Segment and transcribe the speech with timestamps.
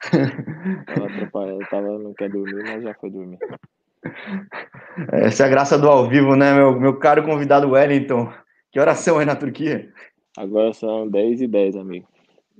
[0.86, 3.38] tava atrapalhado, tava, não quer dormir, mas já foi dormir.
[5.12, 8.32] Essa é a graça do ao vivo, né, meu, meu caro convidado Wellington?
[8.72, 9.92] Que oração aí na Turquia?
[10.36, 12.08] Agora são 10 e 10, amigo.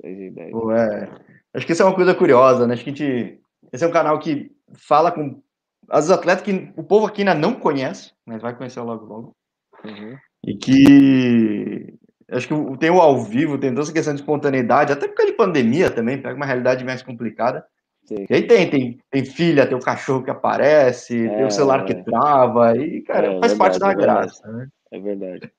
[0.03, 0.51] 10 e 10.
[0.51, 1.09] Pô, é.
[1.55, 2.75] Acho que isso é uma coisa curiosa, né?
[2.75, 3.41] Acho que a gente.
[3.73, 5.41] Esse é um canal que fala com
[5.89, 9.37] as atletas que o povo aqui ainda não conhece, mas vai conhecer logo logo.
[9.85, 10.17] Uhum.
[10.45, 11.95] E que
[12.31, 15.33] acho que tem o ao vivo, tem toda essa questão de espontaneidade, até por causa
[15.33, 17.65] de pandemia também, pega uma realidade mais complicada.
[18.05, 18.27] Sim.
[18.29, 21.83] E aí tem, tem, tem filha, tem o cachorro que aparece, é, tem o celular
[21.83, 21.85] é.
[21.85, 24.69] que trava, e, cara, é, faz verdade, parte da graça, né?
[24.91, 25.53] É verdade.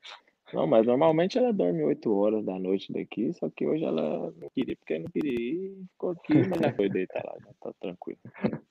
[0.53, 4.49] Não, mas normalmente ela dorme 8 horas da noite daqui, só que hoje ela não
[4.53, 8.19] queria, porque não queria ir, ficou aqui, mas já foi deitar lá, já tá tranquilo.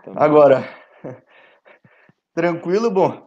[0.00, 0.64] Então, Agora,
[2.34, 3.26] tranquilo, bom.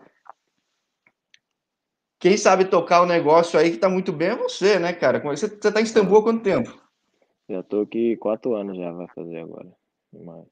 [2.19, 5.19] Quem sabe tocar o negócio aí que tá muito bem é você, né, cara?
[5.19, 6.81] Você, você tá em Istambul há quanto tempo?
[7.49, 9.71] Já tô aqui quatro anos já, vai fazer agora.
[10.13, 10.45] Mas...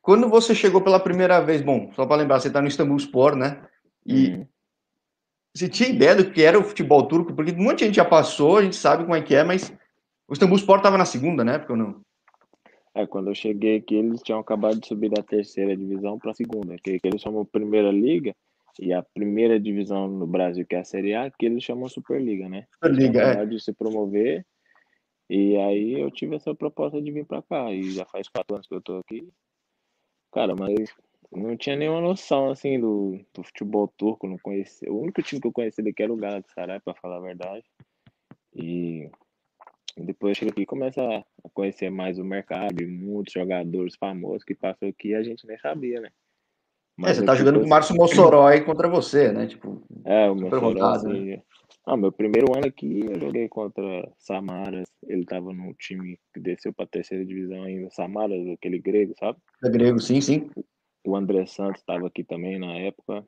[0.00, 3.36] Quando você chegou pela primeira vez, bom, só para lembrar, você tá no Istambul Sport,
[3.36, 3.62] né?
[4.06, 4.46] E uhum.
[5.54, 7.34] você tinha ideia do que era o futebol turco?
[7.34, 9.72] Porque um monte de gente já passou, a gente sabe como é que é, mas
[10.28, 11.58] o Istambul Sport tava na segunda, né?
[11.58, 12.00] Porque eu não.
[12.94, 16.34] É, quando eu cheguei aqui, eles tinham acabado de subir da terceira divisão para a
[16.34, 18.34] segunda, que, que eles chamam primeira liga,
[18.78, 22.48] e a primeira divisão no Brasil, que é a Série A, que eles chamam Superliga,
[22.48, 22.66] né?
[22.74, 23.46] Superliga, é.
[23.46, 24.46] de se promover,
[25.28, 28.66] e aí eu tive essa proposta de vir para cá, e já faz quatro anos
[28.66, 29.28] que eu tô aqui.
[30.32, 30.94] Cara, mas
[31.32, 34.92] não tinha nenhuma noção, assim, do, do futebol turco, não conhecia.
[34.92, 37.64] O único time que eu conhecia daqui era o Galatasaray, para falar a verdade.
[38.54, 39.08] E
[39.96, 44.54] depois chega aqui e começa a conhecer mais o mercado, e muitos jogadores famosos que
[44.54, 46.10] passam aqui e a gente nem sabia, né?
[47.00, 49.46] Mas é, você tá jogando com o Márcio Mossoró aí contra você, né?
[49.46, 51.42] Tipo, é, o Mossoró, assim, né?
[51.86, 54.84] Ah, meu primeiro ano aqui eu joguei contra Samaras.
[55.08, 57.88] Ele tava num time que desceu pra terceira divisão ainda.
[57.90, 59.38] Samaras, aquele grego, sabe?
[59.64, 60.50] É grego, sim, sim.
[61.06, 63.24] O André Santos tava aqui também na época.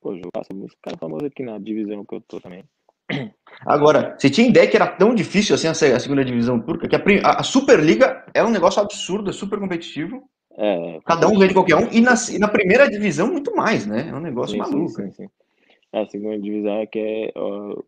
[0.00, 2.64] Pô, faço música cara famoso aqui na divisão que eu tô também.
[3.66, 6.88] Agora, você tinha ideia que era tão difícil assim a segunda divisão turca?
[6.88, 10.26] Que a, a Superliga é um negócio absurdo, é super competitivo.
[10.60, 11.88] É, Cada um ganha de qualquer um.
[11.92, 14.08] E na, e na primeira divisão, muito mais, né?
[14.08, 14.88] É um negócio sim, maluco.
[14.88, 15.30] Sim, sim, sim.
[15.92, 17.32] A segunda divisão é que é.
[17.36, 17.80] Ó,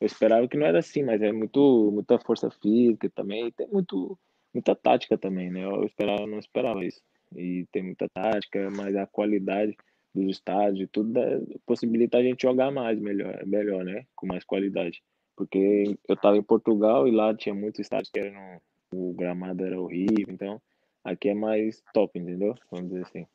[0.00, 3.50] eu esperava que não era assim, mas é muito, muita força física também.
[3.52, 4.16] tem muito,
[4.52, 5.64] muita tática também, né?
[5.64, 7.00] Eu esperava, não esperava isso.
[7.34, 9.74] E tem muita tática, mas a qualidade
[10.14, 11.22] dos estádios, tudo dá,
[11.64, 14.04] possibilita a gente jogar mais, melhor, melhor, né?
[14.14, 15.02] Com mais qualidade.
[15.34, 18.60] Porque eu estava em Portugal e lá tinha muitos estádios que eram,
[18.92, 20.60] o gramado era horrível, então
[21.04, 22.54] aqui é mais top, entendeu?
[22.70, 23.26] Vamos dizer assim.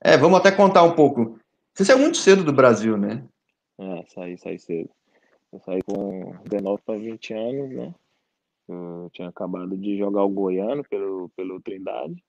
[0.00, 1.38] É, vamos até contar um pouco.
[1.74, 3.24] Você saiu muito cedo do Brasil, né?
[3.78, 4.90] É, saí, saí cedo.
[5.52, 7.94] Eu saí com 19 para 20 anos, né?
[8.68, 12.22] Eu tinha acabado de jogar o Goiano pelo, pelo Trindade.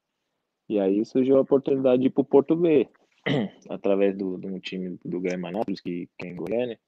[0.69, 2.87] E aí surgiu a oportunidade de ir para o Porto B.
[3.69, 6.79] através de um time do Germanápolis, que, que é em Goiânia.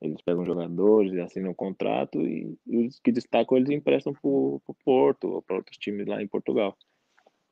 [0.00, 4.62] Eles pegam jogadores, assinam um contrato e, e os que destacam eles emprestam para o
[4.82, 6.76] Porto ou para outros times lá em Portugal.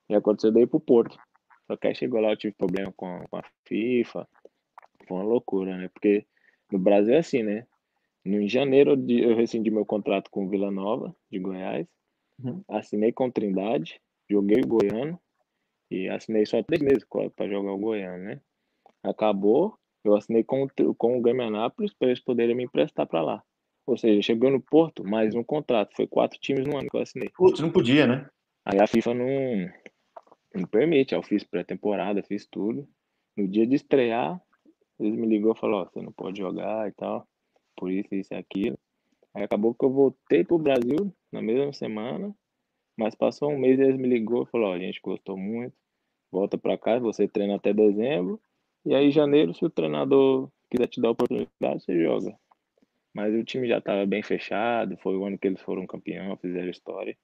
[0.09, 1.19] E aconteceu daí para o Porto.
[1.67, 4.27] Só que aí chegou lá, eu tive problema com, com a FIFA.
[5.07, 5.89] Foi uma loucura, né?
[5.89, 6.27] Porque
[6.73, 7.67] no Brasil é assim, né?
[8.25, 11.87] No, em janeiro eu rescindi meu contrato com Vila Nova, de Goiás.
[12.43, 12.63] Uhum.
[12.69, 15.21] Assinei com Trindade, joguei o Goiano.
[15.91, 17.05] E assinei só três meses
[17.35, 18.41] para jogar o Goiânia, né?
[19.03, 20.67] Acabou, eu assinei com,
[20.97, 23.43] com o Grêmio Anápolis para eles poderem me emprestar para lá.
[23.87, 25.97] Ou seja, chegou no Porto, mais um contrato.
[25.97, 27.31] Foi quatro times no ano que eu assinei.
[27.31, 28.29] Putz, não podia, né?
[28.67, 29.71] Aí a FIFA não,
[30.55, 31.15] não permite.
[31.15, 32.89] Eu fiz pré-temporada, fiz tudo.
[33.37, 34.41] No dia de estrear,
[34.99, 37.27] eles me ligou e falou, ó, você não pode jogar e tal.
[37.77, 38.79] Por isso, isso e aquilo.
[39.35, 42.35] Aí acabou que eu voltei pro Brasil na mesma semana.
[42.99, 45.73] Mas passou um mês eles me ligou e falou, ó, a gente gostou muito,
[46.33, 48.41] volta para casa, você treina até dezembro,
[48.85, 52.37] e aí em janeiro, se o treinador quiser te dar a oportunidade, você joga.
[53.15, 56.69] Mas o time já estava bem fechado, foi o ano que eles foram campeão, fizeram
[56.69, 57.17] história.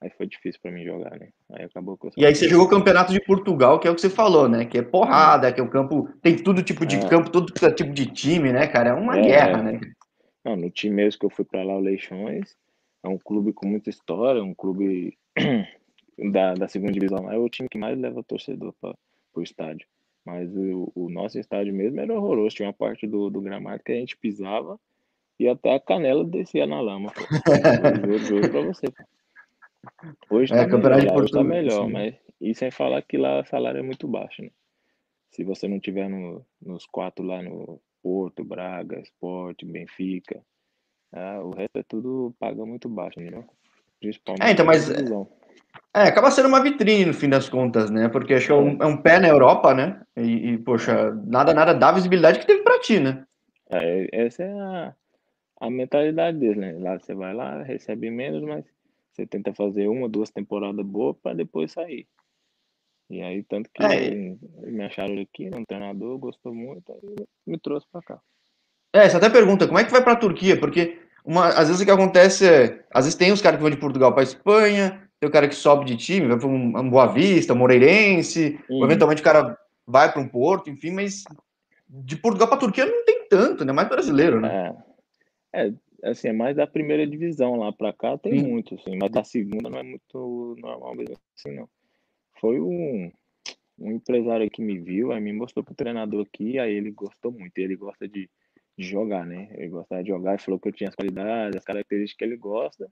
[0.00, 1.28] Aí foi difícil para mim jogar, né?
[1.52, 4.10] Aí acabou E aí você jogou o Campeonato de Portugal, que é o que você
[4.10, 4.64] falou, né?
[4.64, 6.08] Que é porrada, que é o campo.
[6.22, 7.08] Tem todo tipo de é.
[7.08, 8.90] campo, todo tipo de time, né, cara?
[8.90, 9.22] É uma é.
[9.22, 9.80] guerra, né?
[10.44, 12.56] Não, no time mesmo que eu fui para lá, o Leixões,
[13.02, 15.18] é um clube com muita história, um clube
[16.32, 17.30] da, da segunda divisão.
[17.30, 18.94] É o time que mais leva torcedor para
[19.34, 19.86] o estádio.
[20.24, 22.54] Mas o, o, nosso estádio mesmo era horroroso.
[22.54, 24.78] Tinha uma parte do, do gramado que a gente pisava
[25.40, 27.12] e até a canela descia na lama.
[28.06, 28.86] Eu juro pra você.
[30.30, 31.92] Hoje é, tá melhor, hoje tá melhor sim.
[31.92, 34.50] mas e sem falar que lá o salário é muito baixo, né?
[35.30, 40.42] Se você não tiver no, nos quatro lá no Porto, Braga, Sport, Benfica,
[41.12, 43.44] ah, o resto é tudo paga muito baixo, entendeu?
[44.00, 44.46] Principalmente.
[44.46, 44.88] É, então, mas.
[45.94, 48.08] É, acaba sendo uma vitrine no fim das contas, né?
[48.08, 50.02] Porque acho que é um, é um pé na Europa, né?
[50.16, 53.24] E, e, poxa, nada, nada dá visibilidade que teve pra ti, né?
[53.70, 54.94] É, essa é a,
[55.60, 56.76] a mentalidade deles, né?
[56.78, 58.64] Lá você vai lá, recebe menos, mas
[59.18, 62.06] você tenta fazer uma, duas temporadas boas para depois sair.
[63.10, 64.36] E aí, tanto que é.
[64.70, 68.20] me acharam aqui, né, um treinador, gostou muito, aí me trouxe para cá.
[68.92, 70.58] É, você até pergunta, como é que vai para a Turquia?
[70.58, 73.70] Porque uma, às vezes o que acontece é, às vezes tem os caras que vão
[73.70, 76.90] de Portugal para Espanha, tem o cara que sobe de time, vai para um, um
[76.90, 78.84] Boa Vista, um Moreirense, uhum.
[78.84, 81.24] eventualmente o cara vai para um Porto, enfim, mas
[81.88, 83.72] de Portugal para Turquia não tem tanto, né?
[83.72, 84.74] Mais brasileiro, né?
[85.52, 85.72] É, é
[86.02, 88.46] assim, é mais da primeira divisão lá para cá tem Sim.
[88.48, 91.68] muito, assim, mas da segunda não é muito normal mesmo assim, não.
[92.40, 93.10] Foi um,
[93.78, 97.58] um empresário que me viu, aí me mostrou pro treinador aqui, aí ele gostou muito,
[97.58, 98.30] ele gosta de,
[98.76, 99.48] de jogar, né?
[99.52, 102.36] Ele gostava de jogar e falou que eu tinha as qualidades, as características que ele
[102.36, 102.90] gosta.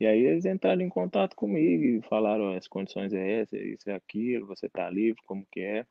[0.00, 3.94] E aí eles entraram em contato comigo e falaram, as condições é essa, isso é
[3.94, 5.86] aquilo, você tá livre, como que é.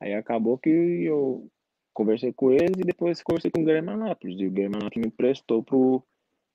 [0.00, 1.50] Aí acabou que eu
[1.92, 4.38] conversei com eles e depois conversei com o Guilherme Anápolis.
[4.40, 6.02] E o Guilherme Anápolis me emprestou pro,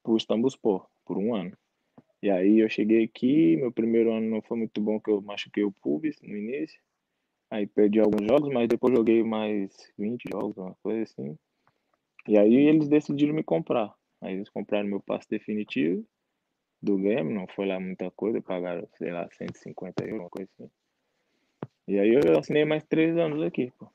[0.03, 1.55] pro Istambulspor por um ano.
[2.21, 5.63] E aí eu cheguei aqui, meu primeiro ano não foi muito bom, que eu machuquei
[5.63, 6.79] o pubis no início.
[7.51, 11.37] Aí perdi alguns jogos, mas depois joguei mais 20 jogos, uma coisa assim.
[12.27, 13.93] E aí eles decidiram me comprar.
[14.21, 16.03] Aí eles compraram meu passe definitivo
[16.81, 20.69] do game, não foi lá muita coisa, pagaram, sei lá, 150 euros, uma coisa assim.
[21.87, 23.87] E aí eu assinei mais três anos aqui, pô.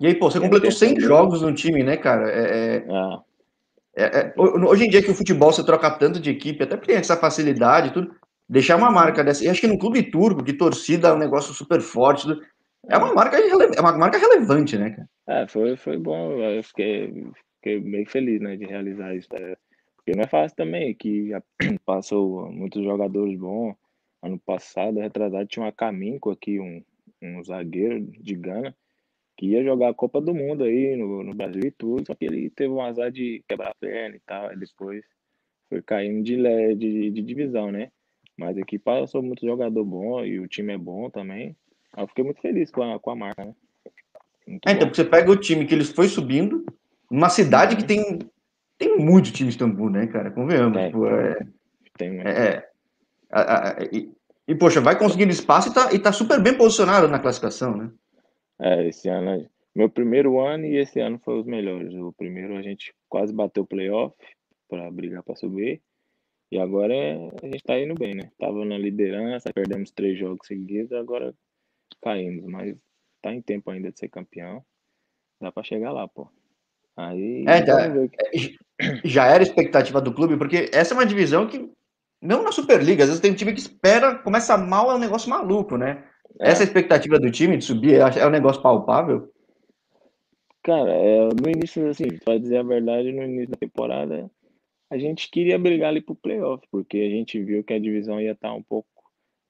[0.00, 2.30] E aí, pô, você completou 100 jogos no time, né, cara?
[2.30, 3.22] É, é, ah.
[3.96, 6.92] é, é, hoje em dia que o futebol você troca tanto de equipe, até porque
[6.92, 8.14] tem essa facilidade e tudo,
[8.48, 9.44] deixar uma marca dessa.
[9.44, 12.26] E acho que no clube turco, de torcida é um negócio super forte.
[12.26, 12.42] Tudo,
[12.88, 15.08] é uma marca, é uma marca relevante, né, cara?
[15.28, 16.32] É, foi, foi bom.
[16.32, 19.28] Eu fiquei, fiquei bem feliz, né, de realizar isso.
[19.34, 19.56] É,
[19.96, 21.42] porque não é fácil também, que já
[21.84, 23.74] passou muitos jogadores bons.
[24.22, 26.82] Ano passado, retrasado, tinha uma Caminco aqui, um,
[27.20, 28.72] um zagueiro de Gana
[29.42, 32.26] que ia jogar a Copa do Mundo aí no, no Brasil e tudo, só que
[32.26, 35.04] ele teve um azar de quebrar a perna e tal, aí depois
[35.68, 36.36] foi caindo de,
[36.76, 37.90] de, de divisão, né?
[38.36, 41.56] Mas aqui passou muito jogador bom e o time é bom também.
[41.96, 43.54] Eu fiquei muito feliz com a, com a marca, né?
[44.64, 46.64] É, então, você pega o time que eles foi subindo,
[47.10, 47.88] uma cidade que uhum.
[47.88, 48.18] tem,
[48.78, 50.30] tem muito time de Istambul, né, cara?
[50.30, 50.78] Convenhamos.
[50.78, 51.46] É, é,
[51.98, 52.68] tem, é, é,
[53.28, 54.08] a, a, e,
[54.46, 57.90] e, poxa, vai conseguindo espaço e tá, e tá super bem posicionado na classificação, né?
[58.62, 61.92] É, esse ano, meu primeiro ano e esse ano foi os melhores.
[61.94, 64.16] O primeiro a gente quase bateu o playoff
[64.68, 65.82] para brigar para subir.
[66.50, 68.30] E agora é, a gente tá indo bem, né?
[68.38, 71.34] Tava na liderança, perdemos três jogos seguidos, agora
[72.00, 72.76] caímos, mas
[73.20, 74.64] tá em tempo ainda de ser campeão.
[75.40, 76.28] Dá para chegar lá, pô.
[76.96, 78.08] Aí é, já, é,
[79.04, 81.68] já era expectativa do clube, porque essa é uma divisão que
[82.20, 85.28] não na Superliga, às vezes tem um time que espera, começa mal, é um negócio
[85.28, 86.06] maluco, né?
[86.40, 86.50] É.
[86.50, 89.32] Essa expectativa do time de subir é um negócio palpável?
[90.62, 94.30] Cara, é, no início, assim, para dizer a verdade, no início da temporada,
[94.88, 98.32] a gente queria brigar ali pro playoff, porque a gente viu que a divisão ia
[98.32, 98.88] estar tá um pouco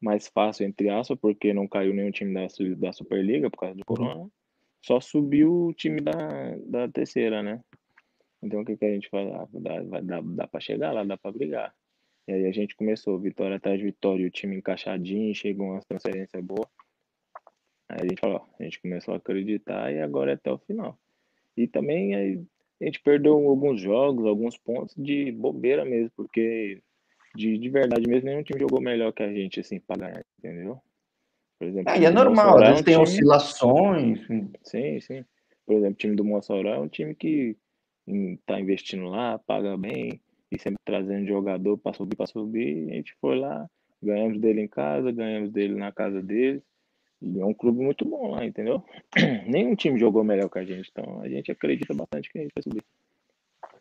[0.01, 2.47] mais fácil, entre aspas, porque não caiu nenhum time da,
[2.77, 4.29] da Superliga por causa do Corona.
[4.81, 7.61] Só subiu o time da, da terceira, né?
[8.43, 9.31] Então o que, que a gente faz?
[9.33, 11.73] Ah, dá, dá, dá para chegar lá, dá para brigar.
[12.29, 16.41] E aí a gente começou, vitória atrás de vitória, o time encaixadinho, chegou uma transferência
[16.41, 16.69] boa.
[17.89, 20.99] Aí a gente falou, a gente começou a acreditar e agora é até o final.
[21.57, 22.43] E também aí,
[22.81, 26.83] a gente perdeu alguns jogos, alguns pontos de bobeira mesmo, porque
[27.35, 30.81] de, de verdade mesmo nenhum time jogou melhor que a gente, assim, pra ganhar, entendeu?
[31.59, 33.03] Por exemplo, é, e é normal, às vezes é tem time...
[33.03, 34.27] oscilações.
[34.63, 35.25] Sim, sim.
[35.67, 37.57] Por exemplo, o time do Mossoró é um time que
[38.07, 40.21] está investindo lá, paga bem,
[40.53, 42.91] e sempre trazendo jogador para subir, para subir.
[42.91, 43.67] A gente foi lá,
[44.03, 46.63] ganhamos dele em casa, ganhamos dele na casa dele.
[47.21, 48.85] E é um clube muito bom lá, entendeu?
[49.47, 52.53] Nenhum time jogou melhor que a gente, então a gente acredita bastante que a gente
[52.55, 52.83] vai subir.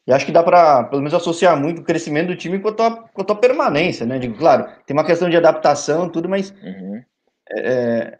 [0.06, 3.10] E acho que dá para, pelo menos, associar muito o crescimento do time com a
[3.16, 4.18] a tua permanência, né?
[4.18, 7.02] Digo, claro, tem uma questão de adaptação, tudo, mas uhum.
[7.52, 8.20] é,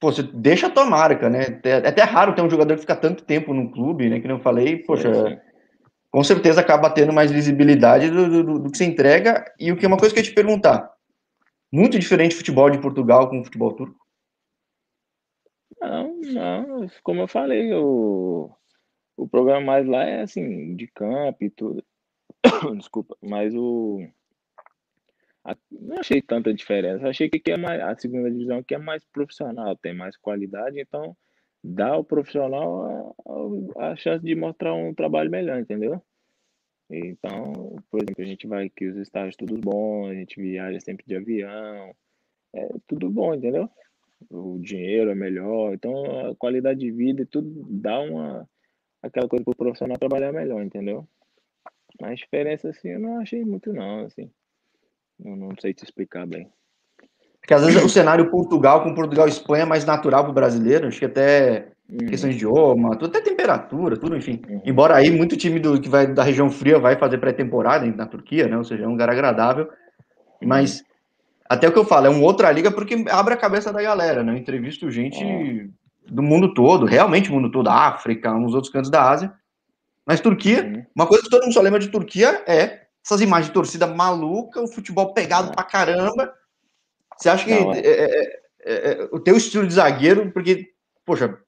[0.00, 1.60] pô, você deixa a tua marca, né?
[1.64, 4.20] É, é até raro ter um jogador que fica tanto tempo no clube, né?
[4.20, 5.51] Que não falei, poxa, é,
[6.12, 9.50] com certeza acaba tendo mais visibilidade do, do, do, que se entrega.
[9.58, 10.92] E o que é uma coisa que eu ia te perguntar:
[11.72, 13.98] muito diferente futebol de Portugal com o futebol turco?
[15.80, 18.54] Não, não, como eu falei, o,
[19.16, 21.82] o programa mais lá é assim, de campo e tudo.
[22.76, 24.06] Desculpa, mas o.
[25.44, 27.08] A, não achei tanta diferença.
[27.08, 30.78] Achei que aqui é mais, a segunda divisão aqui é mais profissional, tem mais qualidade,
[30.78, 31.16] então
[31.62, 33.14] dá ao profissional
[33.76, 36.02] a, a, chance de mostrar um trabalho melhor, entendeu?
[36.90, 41.06] Então, por exemplo, a gente vai aqui, os estágios todos bons, a gente viaja sempre
[41.06, 41.94] de avião,
[42.54, 43.68] é tudo bom, entendeu?
[44.30, 48.48] O dinheiro é melhor, então a qualidade de vida e tudo dá uma
[49.02, 51.06] aquela coisa para o profissional trabalhar melhor, entendeu?
[52.00, 54.30] Mas diferença assim eu não achei muito não, assim.
[55.24, 56.50] Eu não sei te explicar bem.
[57.42, 60.34] Porque às vezes o cenário Portugal com Portugal e Espanha é mais natural para o
[60.34, 62.06] brasileiro, acho que até uhum.
[62.06, 64.40] questão de idioma, tudo, até temperatura, tudo, enfim.
[64.48, 64.62] Uhum.
[64.64, 68.46] Embora aí muito time do, que vai da região fria vai fazer pré-temporada na Turquia,
[68.46, 68.56] né?
[68.56, 69.68] Ou seja, é um lugar agradável.
[70.40, 70.86] Mas uhum.
[71.50, 74.22] até o que eu falo, é uma outra liga porque abre a cabeça da galera,
[74.22, 74.32] né?
[74.32, 75.68] Eu entrevisto gente uhum.
[76.06, 79.32] do mundo todo, realmente o mundo todo, África, uns outros cantos da Ásia.
[80.06, 80.86] Mas Turquia, uhum.
[80.94, 84.62] uma coisa que todo mundo só lembra de Turquia é essas imagens de torcida maluca,
[84.62, 86.32] o futebol pegado pra caramba.
[87.22, 87.78] Você acha que Não, é.
[87.78, 90.72] É, é, é, é, o teu estilo de zagueiro, porque,
[91.04, 91.38] poxa,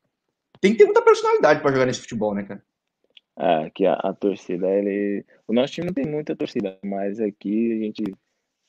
[0.61, 2.65] tem que ter muita personalidade para jogar nesse futebol, né, cara?
[3.37, 5.27] É, que a, a, torcida, ele.
[5.49, 8.05] O nosso time não tem muita torcida, mas aqui a gente.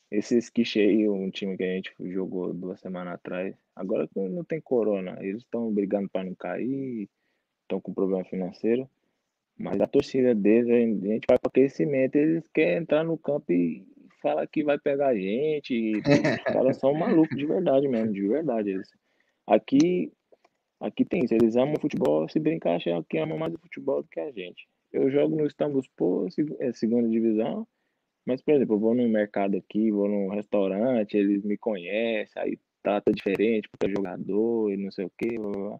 [0.09, 4.61] Esses que cheio, um time que a gente jogou duas semanas atrás, agora não tem
[4.61, 7.09] corona, eles estão brigando para não cair,
[7.63, 8.89] estão com problema financeiro.
[9.57, 13.85] Mas a torcida deles, a gente vai para aquecimento, eles querem entrar no campo e
[14.25, 15.97] falar que vai pegar a gente.
[15.97, 18.71] os caras são malucos de verdade mesmo, de verdade.
[18.71, 18.89] Eles.
[19.47, 20.11] Aqui,
[20.79, 24.09] aqui tem isso, eles amam futebol, se brincar, acham que amam mais o futebol do
[24.09, 24.67] que a gente.
[24.91, 26.29] Eu jogo no Istambulspor,
[26.59, 27.67] é segunda divisão,
[28.25, 32.59] mas, por exemplo, eu vou no mercado aqui, vou num restaurante, eles me conhecem, aí
[32.81, 35.37] trata diferente porque é jogador e não sei o quê.
[35.37, 35.79] Blá, blá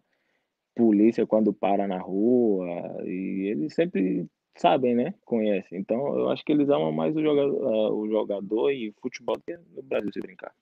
[0.76, 4.28] polícia quando para na rua, e eles sempre
[4.60, 5.14] sabem, né?
[5.24, 5.78] Conhecem.
[5.78, 9.56] Então, eu acho que eles amam mais o jogador, o jogador e futebol do que
[9.74, 10.52] no Brasil se brincar.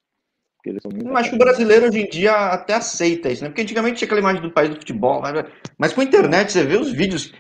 [0.57, 3.43] Porque eles são muito eu acho que o brasileiro hoje em dia até aceita isso,
[3.43, 3.51] né?
[3.51, 5.23] Porque antigamente tinha aquela imagem do país do futebol,
[5.79, 7.35] mas com a internet você vê os vídeos.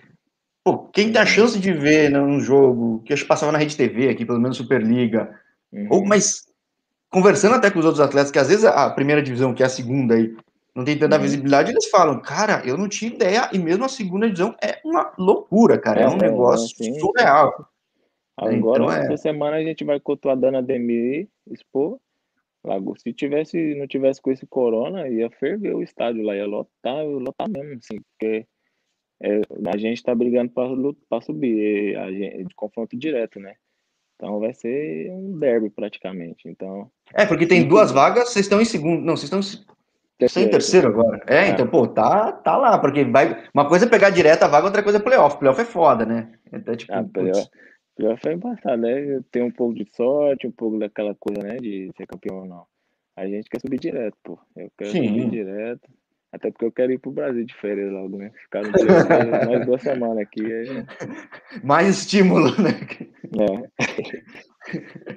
[0.63, 3.77] Pô, quem tem a chance de ver né, um jogo que eu passava na Rede
[3.77, 5.39] TV aqui, pelo menos Superliga,
[5.73, 5.89] uhum.
[5.91, 6.47] ou mas
[7.11, 9.71] conversando até com os outros atletas, que às vezes a primeira divisão, que é a
[9.71, 10.35] segunda aí,
[10.75, 11.23] não tem tanta uhum.
[11.23, 15.13] visibilidade, eles falam, cara, eu não tinha ideia, e mesmo a segunda divisão é uma
[15.17, 17.69] loucura, cara, é, é um negócio é, surreal.
[18.37, 19.05] Agora, então, é...
[19.05, 21.99] essa semana a gente vai contra a Dana Demir, expor.
[22.97, 27.19] Se tivesse, não tivesse com esse corona, ia ferver o estádio lá, ia lotar, ia
[27.19, 28.47] lotar mesmo, assim, porque
[29.23, 33.55] é, a gente tá brigando para subir, a gente, de confronto direto, né?
[34.17, 36.49] Então vai ser um derby praticamente.
[36.49, 36.91] Então.
[37.13, 39.05] É, porque tem duas vagas, vocês estão em segundo.
[39.05, 39.74] Não, vocês estão
[40.19, 40.49] Terceiro.
[40.49, 41.21] Em terceiro agora?
[41.27, 43.45] É, é, então, pô, tá, tá lá, porque vai.
[43.53, 45.39] Uma coisa é pegar direto a vaga, outra coisa é playoff.
[45.39, 46.33] Playoff é foda, né?
[46.53, 47.51] Então, tipo, ah, playoff,
[47.97, 49.21] playoff é embaçado, né?
[49.33, 51.57] Tem um pouco de sorte, um pouco daquela coisa, né?
[51.57, 52.65] De ser campeão ou não.
[53.17, 54.39] A gente quer subir direto, pô.
[54.57, 55.09] Eu quero Sim.
[55.09, 55.89] subir direto.
[56.33, 58.33] Até porque eu quero ir pro Brasil de férias logo, né?
[58.43, 58.87] Ficar no dia
[59.47, 60.45] mais duas semanas aqui.
[60.45, 60.85] Aí...
[61.63, 62.71] Mais estímulo, né?
[63.39, 63.75] É.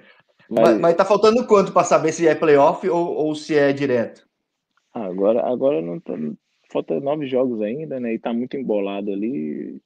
[0.49, 0.69] Mas...
[0.69, 4.26] Mas, mas tá faltando quanto para saber se é playoff ou, ou se é direto?
[4.97, 6.13] Ah, agora, agora não tá,
[6.71, 8.13] falta nove jogos ainda, né?
[8.13, 9.79] E tá muito embolado ali.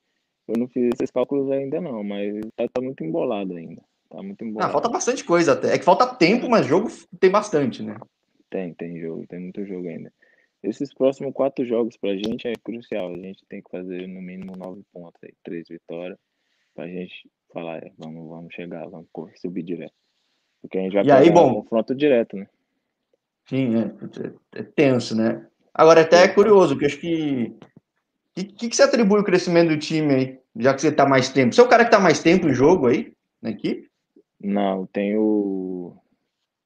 [0.47, 3.81] Eu não fiz esses cálculos ainda não, mas tá, tá muito embolado ainda.
[4.09, 4.69] Tá muito embolado.
[4.69, 5.75] Ah, falta bastante coisa até.
[5.75, 6.87] É que falta tempo, mas jogo
[7.19, 7.97] tem bastante, né?
[8.49, 10.11] Tem, tem jogo, tem muito jogo ainda.
[10.63, 13.13] Esses próximos quatro jogos pra gente é crucial.
[13.13, 16.17] A gente tem que fazer no mínimo nove pontos aí, três vitórias,
[16.73, 19.07] pra gente falar, é, vamos, vamos chegar, vamos
[19.41, 19.93] subir direto.
[20.61, 22.47] Porque a gente vai e aí, bom, confronto direto, né?
[23.48, 25.48] Sim, é, é tenso, né?
[25.74, 27.55] Agora, até é curioso, porque acho que.
[28.38, 31.29] O que, que, você atribui o crescimento do time aí, já que você está mais
[31.29, 31.53] tempo?
[31.53, 33.89] Você é o cara que está mais tempo em jogo aí, na equipe?
[34.39, 35.95] Não, tem o.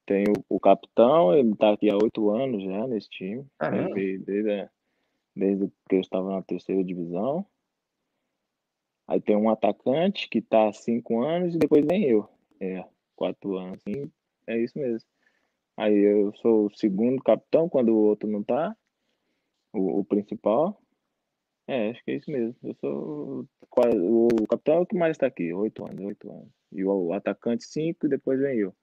[0.06, 3.44] Tem o, o capitão, ele está aqui há oito anos já nesse time.
[3.92, 4.68] Desde, desde,
[5.34, 7.44] desde que eu estava na terceira divisão.
[9.08, 12.28] Aí tem um atacante que está há cinco anos e depois vem eu.
[12.60, 13.80] É, quatro anos.
[13.82, 14.10] Sim,
[14.46, 15.08] é isso mesmo.
[15.76, 18.74] Aí eu sou o segundo capitão quando o outro não tá.
[19.72, 20.80] O, o principal.
[21.68, 22.56] É, acho que é isso mesmo.
[22.62, 26.48] Eu sou o, o capitão é o que mais está aqui, oito anos, oito anos.
[26.72, 28.74] E o, o atacante, cinco, e depois vem eu.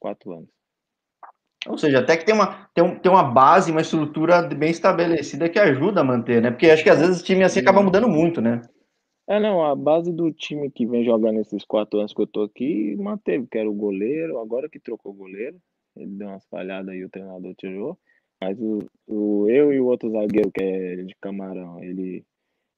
[0.00, 0.50] Quatro anos.
[1.68, 5.48] Ou seja, até que tem uma, tem, um, tem uma base, uma estrutura bem estabelecida
[5.48, 6.50] que ajuda a manter, né?
[6.50, 8.62] Porque acho que às vezes o time assim acaba mudando muito, né?
[9.28, 12.42] É, não, a base do time que vem jogando esses quatro anos que eu tô
[12.42, 15.60] aqui manteve, que era o goleiro, agora que trocou o goleiro,
[15.96, 17.98] ele deu umas falhadas aí, o treinador tirou.
[18.40, 22.24] Mas o, o, eu e o outro zagueiro, que é de camarão, ele,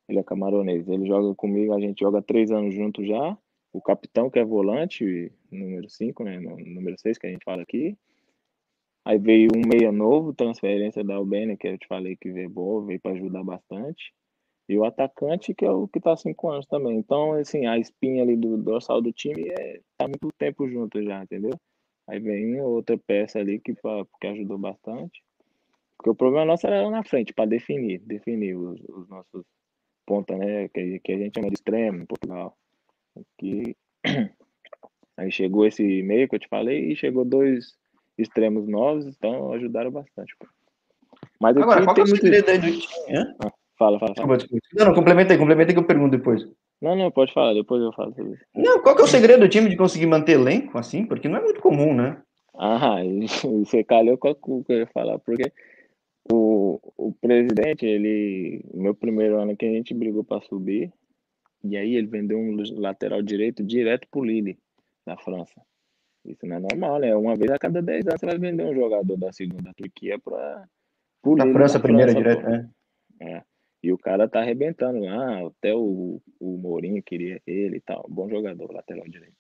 [0.09, 0.89] ele é camaronês.
[0.89, 3.37] Ele joga comigo, a gente joga três anos junto já.
[3.73, 6.39] O capitão, que é volante, número 5, né?
[6.39, 7.97] Número 6, que a gente fala aqui.
[9.05, 12.85] Aí veio um meia novo, transferência da Albânia, que eu te falei que veio boa,
[12.85, 14.13] veio para ajudar bastante.
[14.69, 16.99] E o atacante, que é o que tá há cinco anos também.
[16.99, 21.23] Então, assim, a espinha ali do dorsal do time é, tá muito tempo junto já,
[21.23, 21.59] entendeu?
[22.09, 25.23] Aí vem outra peça ali que, que ajudou bastante.
[25.97, 29.45] Porque o problema nosso era na frente, para definir, definir os, os, nossos
[30.07, 30.69] pontas, né?
[30.69, 32.57] Que, que a gente chama de extremo em Portugal.
[33.37, 33.77] Que...
[35.19, 37.77] Aí chegou esse meio que eu te falei e chegou dois
[38.17, 40.33] extremos novos, então ajudaram bastante.
[41.41, 43.35] Mas Agora, qual é o segredo aí do time?
[43.77, 44.39] Fala, fala, fala.
[44.75, 46.47] Não, não, complementa aí, complementa aí que eu pergunto depois.
[46.81, 48.45] Não, não, pode falar, depois eu falo sobre isso.
[48.55, 51.05] Não, qual que é o segredo do time de conseguir manter elenco assim?
[51.05, 52.23] Porque não é muito comum, né?
[52.55, 52.99] Ah,
[53.65, 55.53] você calhou com o que eu ia falar, porque
[56.31, 60.93] o, o presidente, ele, no meu primeiro ano que a gente brigou para subir,
[61.65, 64.59] e aí ele vendeu um lateral direito direto pro Lille,
[65.05, 65.61] na França.
[66.25, 67.17] Isso não é normal, né?
[67.17, 70.69] Uma vez a cada 10 anos você vai vender um jogador da segunda Turquia para
[71.25, 72.69] a França, primeira direto, né?
[73.21, 73.43] É.
[73.83, 78.05] E o cara tá arrebentando lá, até o, o Mourinho queria ele e tal.
[78.09, 79.37] Bom jogador, lateral direito.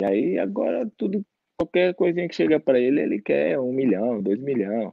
[0.00, 1.24] E aí agora tudo,
[1.56, 4.92] qualquer coisinha que chega para ele, ele quer um milhão, dois milhões.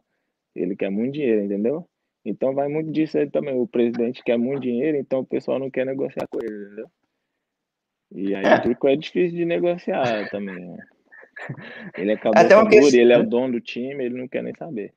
[0.56, 1.88] Ele quer muito dinheiro, entendeu?
[2.24, 3.60] Então vai muito disso aí também.
[3.60, 6.92] O presidente quer muito dinheiro, então o pessoal não quer negociar com ele, entendeu?
[8.14, 8.56] E aí é.
[8.56, 10.60] o truco é difícil de negociar também.
[10.60, 10.78] Né?
[11.98, 13.00] Ele acabou Até uma questão...
[13.00, 14.94] ele é o dono do time, ele não quer nem saber.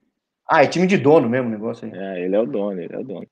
[0.46, 1.92] Ah, é time de dono mesmo o negócio aí.
[1.94, 3.26] É, ele é o dono, ele é o dono.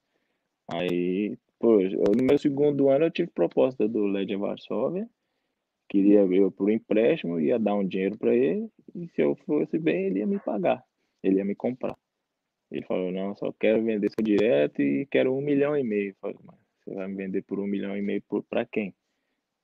[0.69, 1.78] Aí, pô,
[2.16, 5.09] no meu segundo ano eu tive proposta do Legia Varsóvia.
[5.88, 10.07] Queria eu por empréstimo, ia dar um dinheiro para ele, e se eu fosse bem,
[10.07, 10.83] ele ia me pagar,
[11.23, 11.95] ele ia me comprar.
[12.71, 16.11] Ele falou, não, só quero vender seu direto e quero um milhão e meio.
[16.11, 18.95] Eu falei, mas você vai me vender por um milhão e meio para quem?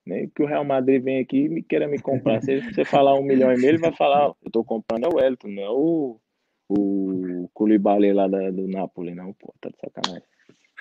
[0.05, 2.43] Nem que o Real Madrid vem aqui e me queira me comprar.
[2.43, 5.17] Se você falar um milhão e meio, ele vai falar, eu estou comprando é o
[5.17, 6.21] Wellington, não é o,
[6.69, 10.29] o Koulibaly lá da, do Napoli, não, pô, tá de sacanagem.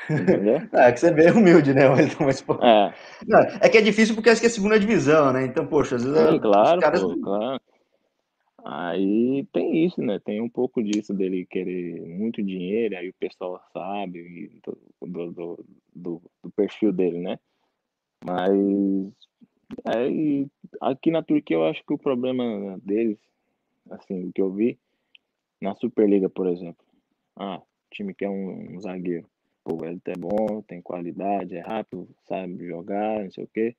[0.74, 1.84] É que você é bem humilde, né?
[2.20, 2.94] Mas, pô, é.
[3.28, 5.46] Não, é que é difícil porque acho que é a segunda divisão, né?
[5.46, 6.30] Então, poxa, às vezes.
[6.30, 7.02] Sim, claro, caras...
[7.02, 7.62] pô, claro.
[8.66, 10.20] Aí tem isso, né?
[10.20, 15.66] Tem um pouco disso dele querer muito dinheiro, aí o pessoal sabe do, do,
[15.96, 17.40] do, do perfil dele, né?
[18.26, 18.52] Mas
[19.86, 20.46] é,
[20.82, 23.18] aqui na Turquia eu acho que o problema deles,
[23.90, 24.78] assim, o que eu vi,
[25.62, 26.86] na Superliga, por exemplo.
[27.36, 29.30] Ah, o time quer um, um zagueiro.
[29.68, 33.76] Pô, ele é bom, tem qualidade, é rápido, sabe jogar, não sei o quê.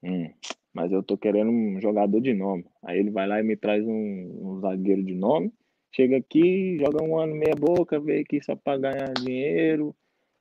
[0.00, 0.32] Hum,
[0.72, 2.66] mas eu tô querendo um jogador de nome.
[2.84, 5.52] Aí ele vai lá e me traz um, um zagueiro de nome.
[5.90, 9.92] Chega aqui, joga um ano meia boca, vê aqui só para ganhar dinheiro,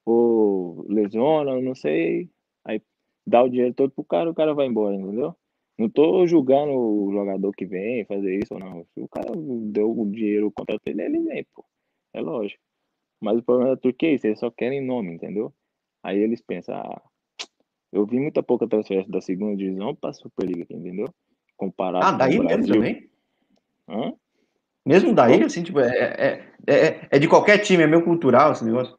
[0.06, 2.30] ou lesiona, não sei.
[2.64, 2.80] Aí
[3.26, 5.36] dá o dinheiro todo pro cara, o cara vai embora, entendeu?
[5.76, 8.86] Não tô julgando o jogador que vem fazer isso ou não.
[8.94, 11.66] Se o cara deu o dinheiro, o contrato dele, ele vem, pô.
[12.14, 12.62] É lógico.
[13.22, 15.54] Mas o problema da Turquia é isso, eles só querem nome, entendeu?
[16.04, 17.02] Aí eles pensam, ah,
[17.94, 21.08] eu vi muita pouca transferência da segunda divisão para a Superliga, entendeu?
[21.56, 23.10] Comparado ah, daí mesmo também?
[23.88, 24.14] Hã?
[24.84, 28.66] Mesmo daí, assim, tipo, é, é, é, é, de qualquer time, é meio cultural esse
[28.66, 28.98] negócio.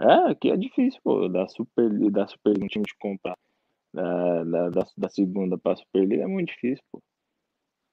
[0.00, 3.36] É, aqui é difícil, pô, da Superliga, da Superliga, um time de comprar
[3.92, 7.02] da, da, da, da segunda para a Superliga é muito difícil, pô.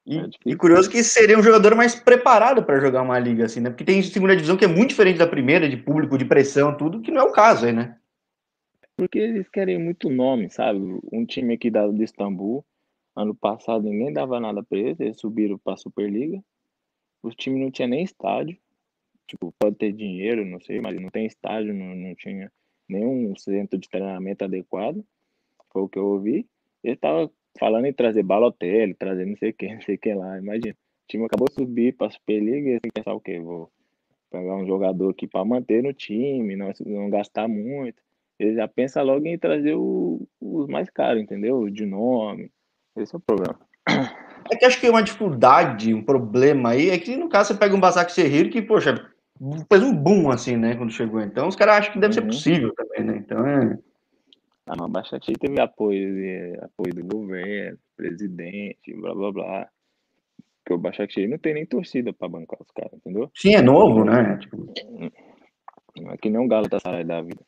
[0.06, 3.62] E, é e, curioso que seria um jogador mais preparado para jogar uma liga assim,
[3.62, 3.70] né?
[3.70, 7.02] Porque tem segunda divisão que é muito diferente da primeira, de público, de pressão, tudo,
[7.02, 7.98] que não é o caso aí, né?
[8.98, 10.80] Porque eles querem muito nome, sabe?
[11.12, 12.66] Um time aqui da, de Istambul,
[13.16, 16.44] ano passado ninguém dava nada para eles, eles subiram para a Superliga.
[17.22, 18.58] Os times não tinha nem estádio.
[19.26, 22.52] Tipo, pode ter dinheiro, não sei, mas não tem estádio, não, não tinha
[22.88, 25.04] nenhum centro de treinamento adequado.
[25.72, 26.46] Foi o que eu ouvi.
[26.84, 30.38] Ele tava falando em trazer Balotelli, trazer não sei quem, não sei quem lá.
[30.38, 30.74] Imagina.
[30.74, 33.40] O time acabou de subir para a Superliga e assim pensar o quê?
[33.40, 33.70] Vou
[34.32, 38.02] pegar um jogador aqui para manter no time, não, não gastar muito.
[38.40, 41.70] Ele já pensa logo em trazer o, os mais caros, entendeu?
[41.70, 42.50] De nome.
[42.96, 43.60] Esse é o problema.
[44.52, 47.60] É que acho que é uma dificuldade, um problema aí, é que no caso você
[47.60, 49.10] pega um Basak Serrir que, poxa,
[49.70, 51.22] fez um boom assim, né, quando chegou.
[51.22, 52.22] Então os caras acham que deve uhum.
[52.22, 53.18] ser possível também, né?
[53.18, 53.78] Então é.
[54.66, 59.70] Ah, mas Baixati teve apoio, de, apoio do governo, presidente, blá blá blá.
[60.64, 63.30] Porque o Baixati não tem nem torcida para bancar os caras, entendeu?
[63.36, 64.38] Sim, é novo, né?
[64.38, 64.74] Tipo...
[66.00, 67.42] Não é que nem um galo da Sarai da vida.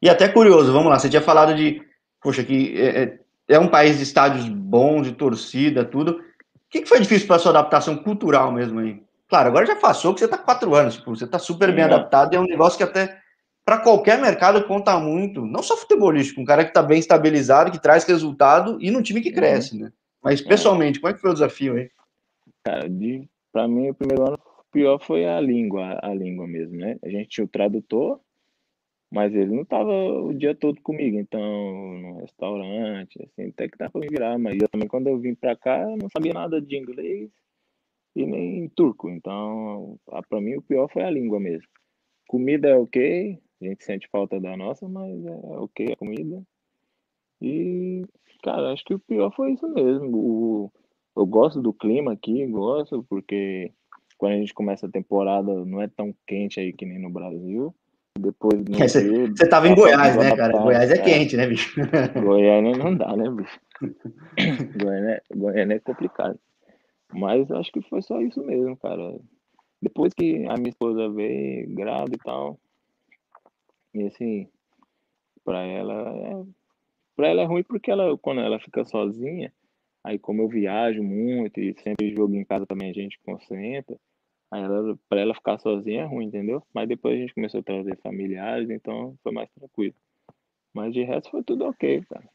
[0.00, 1.82] E até curioso, vamos lá, você tinha falado de,
[2.22, 6.12] poxa, que é, é, é um país de estádios bons, de torcida, tudo.
[6.12, 6.22] O
[6.70, 9.02] que, que foi difícil para sua adaptação cultural mesmo aí?
[9.28, 12.32] Claro, agora já passou que você está quatro anos, tipo, você está super bem adaptado
[12.32, 13.20] e é um negócio que até
[13.64, 17.80] para qualquer mercado conta muito, não só futebolístico, um cara que está bem estabilizado, que
[17.80, 19.90] traz resultado e num time que cresce, né?
[20.22, 20.44] Mas é.
[20.48, 21.90] pessoalmente, como é que foi o desafio aí?
[22.64, 22.88] Cara,
[23.52, 24.38] para mim o primeiro ano
[24.70, 26.98] pior foi a língua, a língua mesmo, né?
[27.02, 28.20] A gente tinha o tradutor,
[29.12, 33.88] Mas ele não tava o dia todo comigo, então, no restaurante, assim, até que dá
[33.88, 34.36] pra me virar.
[34.38, 37.30] Mas eu também, quando eu vim pra cá, eu não sabia nada de inglês
[38.16, 39.08] e nem turco.
[39.08, 39.96] Então,
[40.28, 41.68] para mim, o pior foi a língua mesmo.
[42.26, 46.42] Comida é ok, a gente sente falta da nossa, mas é ok a comida.
[47.40, 48.02] E,
[48.42, 50.16] cara, acho que o pior foi isso mesmo.
[50.16, 50.72] O,
[51.16, 53.72] eu gosto do clima aqui, gosto, porque
[54.16, 57.74] quando a gente começa a temporada não é tão quente aí que nem no Brasil.
[58.18, 60.62] Depois é, Você estava em Goiás, né, cara?
[60.62, 61.74] Goiás é, é, quente, né, bicho?
[62.22, 63.60] Goiânia não dá, né, bicho?
[64.80, 66.38] Goiânia, Goiânia é complicado.
[67.12, 69.18] Mas acho que foi só isso mesmo, cara.
[69.82, 72.58] Depois que a minha esposa veio, grávida e tal.
[73.94, 74.48] E assim,
[75.44, 76.44] pra ela é.
[77.16, 79.52] Pra ela é ruim porque ela, quando ela fica sozinha,
[80.02, 83.96] aí como eu viajo muito e sempre jogo em casa também a gente concentra,
[84.54, 86.62] Aí ela, pra ela ficar sozinha é ruim, entendeu?
[86.72, 89.94] Mas depois a gente começou a trazer familiares, então foi mais tranquilo.
[90.72, 92.28] Mas de resto foi tudo ok, cara.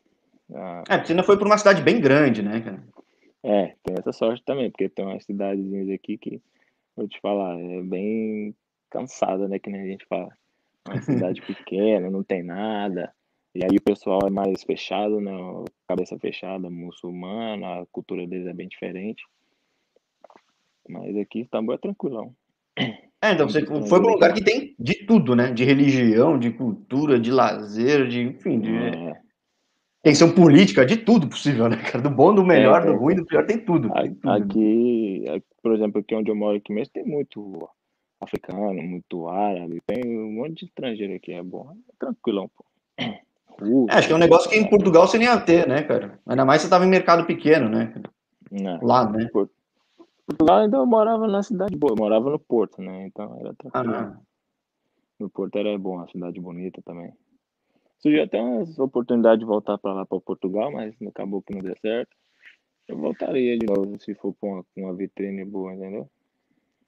[0.54, 2.84] Ah, é, você ainda foi para uma cidade bem grande, né, cara?
[3.42, 6.42] É, tem essa sorte também, porque tem umas cidadezinhas aqui que,
[6.94, 8.54] vou te falar, é bem
[8.90, 10.30] cansada, né, que nem a gente fala.
[10.88, 13.14] Uma cidade pequena, não tem nada.
[13.54, 15.32] E aí o pessoal é mais fechado, né?
[15.88, 19.24] Cabeça fechada, muçulmana, a cultura deles é bem diferente.
[20.88, 22.34] Mas aqui Istambul é tranquilão.
[23.22, 25.52] É, então você foi para um lugar que tem de tudo, né?
[25.52, 29.20] De religião, de cultura, de lazer, de enfim, de é.
[30.02, 32.02] tensão política, de tudo possível, né, cara?
[32.02, 34.32] Do bom, do melhor, é, do ruim, do pior, tem tudo, tem tudo.
[34.32, 35.26] Aqui,
[35.62, 37.70] por exemplo, aqui onde eu moro aqui mesmo, tem muito
[38.20, 41.72] africano, muito árabe, tem um monte de estrangeiro aqui, é bom.
[41.72, 42.66] É tranquilão, pô.
[43.62, 45.84] Uh, é, acho que é um negócio que em Portugal você nem ia ter, né,
[45.84, 46.18] cara?
[46.26, 47.94] Ainda mais você tava em mercado pequeno, né?
[48.50, 49.28] Não, Lá, né?
[49.34, 49.50] Por,
[50.42, 53.08] Lá ainda eu morava na cidade boa, eu morava no Porto, né?
[53.08, 53.96] Então era tranquilo.
[53.96, 54.18] Ah,
[55.20, 57.12] no Porto era bom, uma cidade bonita também.
[57.98, 61.76] Surgiu até umas oportunidades de voltar para lá, para Portugal, mas acabou que não deu
[61.82, 62.16] certo.
[62.88, 66.10] Eu voltaria de novo se for com uma, uma vitrine boa, entendeu?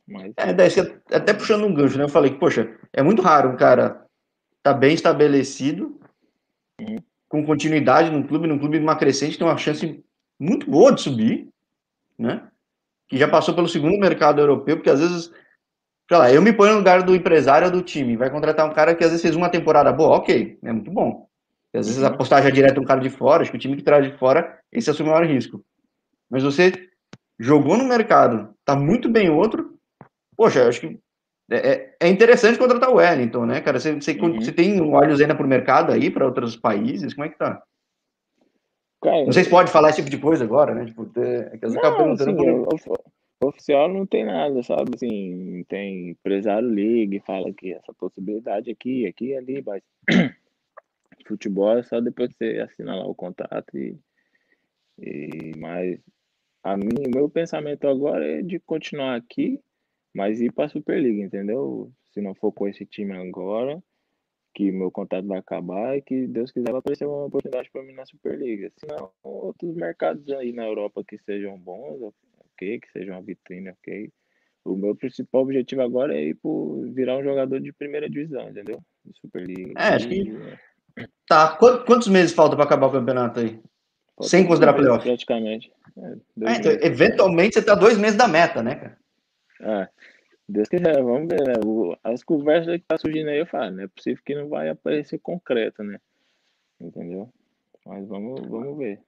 [0.08, 0.34] Mas...
[0.38, 0.70] É, daí
[1.12, 2.04] até puxando um gancho, né?
[2.04, 4.06] Eu falei que, poxa, é muito raro um cara
[4.64, 6.00] tá bem estabelecido,
[6.80, 6.98] uhum.
[7.28, 10.04] com continuidade no clube, num clube de uma crescente, tem uma chance
[10.40, 11.50] muito boa de subir,
[12.18, 12.48] né?
[13.12, 15.34] que já passou pelo segundo mercado europeu, porque às vezes,
[16.08, 18.74] sei lá, eu me ponho no lugar do empresário ou do time, vai contratar um
[18.74, 21.28] cara que às vezes fez uma temporada boa, ok, é muito bom.
[21.74, 22.08] E às vezes uhum.
[22.08, 24.58] apostar já direto um cara de fora, acho que o time que traz de fora,
[24.72, 25.62] esse é o seu maior risco.
[26.30, 26.72] Mas você
[27.38, 29.78] jogou no mercado, tá muito bem outro,
[30.42, 31.00] poxa, acho que
[31.52, 33.80] é, é, é interessante contratar o Wellington, né, cara?
[33.80, 34.42] Você, você, uhum.
[34.42, 37.14] você tem olhos ainda pro mercado aí, para outros países?
[37.14, 37.62] Como é que tá?
[39.04, 40.86] Cara, não sei se pode falar esse tipo de coisa agora, né?
[40.86, 43.00] Tipo, é que não, perguntando assim, por...
[43.44, 44.92] oficial não tem nada, sabe?
[44.96, 49.84] Assim, tem empresário liga e fala que essa possibilidade aqui, aqui e ali, mas
[51.28, 53.96] futebol é só depois de você assinar lá o contrato e,
[54.98, 56.00] e mas
[56.64, 59.60] a mim, meu pensamento agora é de continuar aqui,
[60.14, 61.92] mas ir para a Superliga, entendeu?
[62.12, 63.82] Se não for com esse time agora,
[64.54, 67.94] que meu contrato vai acabar e que Deus quiser vai aparecer uma oportunidade para mim
[67.94, 68.72] na Superliga.
[68.78, 73.70] Se não, outros mercados aí na Europa que sejam bons, ok, que sejam uma vitrine,
[73.70, 74.12] ok.
[74.64, 78.80] O meu principal objetivo agora é ir por virar um jogador de primeira divisão, entendeu?
[79.04, 79.74] De Superliga.
[79.78, 80.32] É, acho que.
[81.26, 81.58] Tá.
[81.58, 83.60] Quantos meses falta para acabar o campeonato aí?
[84.16, 85.04] Falta Sem considerar playoff?
[85.04, 85.72] Praticamente.
[85.98, 89.01] É, é, então, eventualmente você tá dois meses da meta, né, cara?
[89.62, 89.88] É.
[90.48, 91.54] Deus quiser, vamos ver, né?
[92.04, 95.20] As conversas que tá surgindo aí, eu falo, não é possível que não vai aparecer
[95.20, 95.98] concreto, né?
[96.80, 97.30] Entendeu?
[97.86, 99.00] Mas vamos, vamos ver.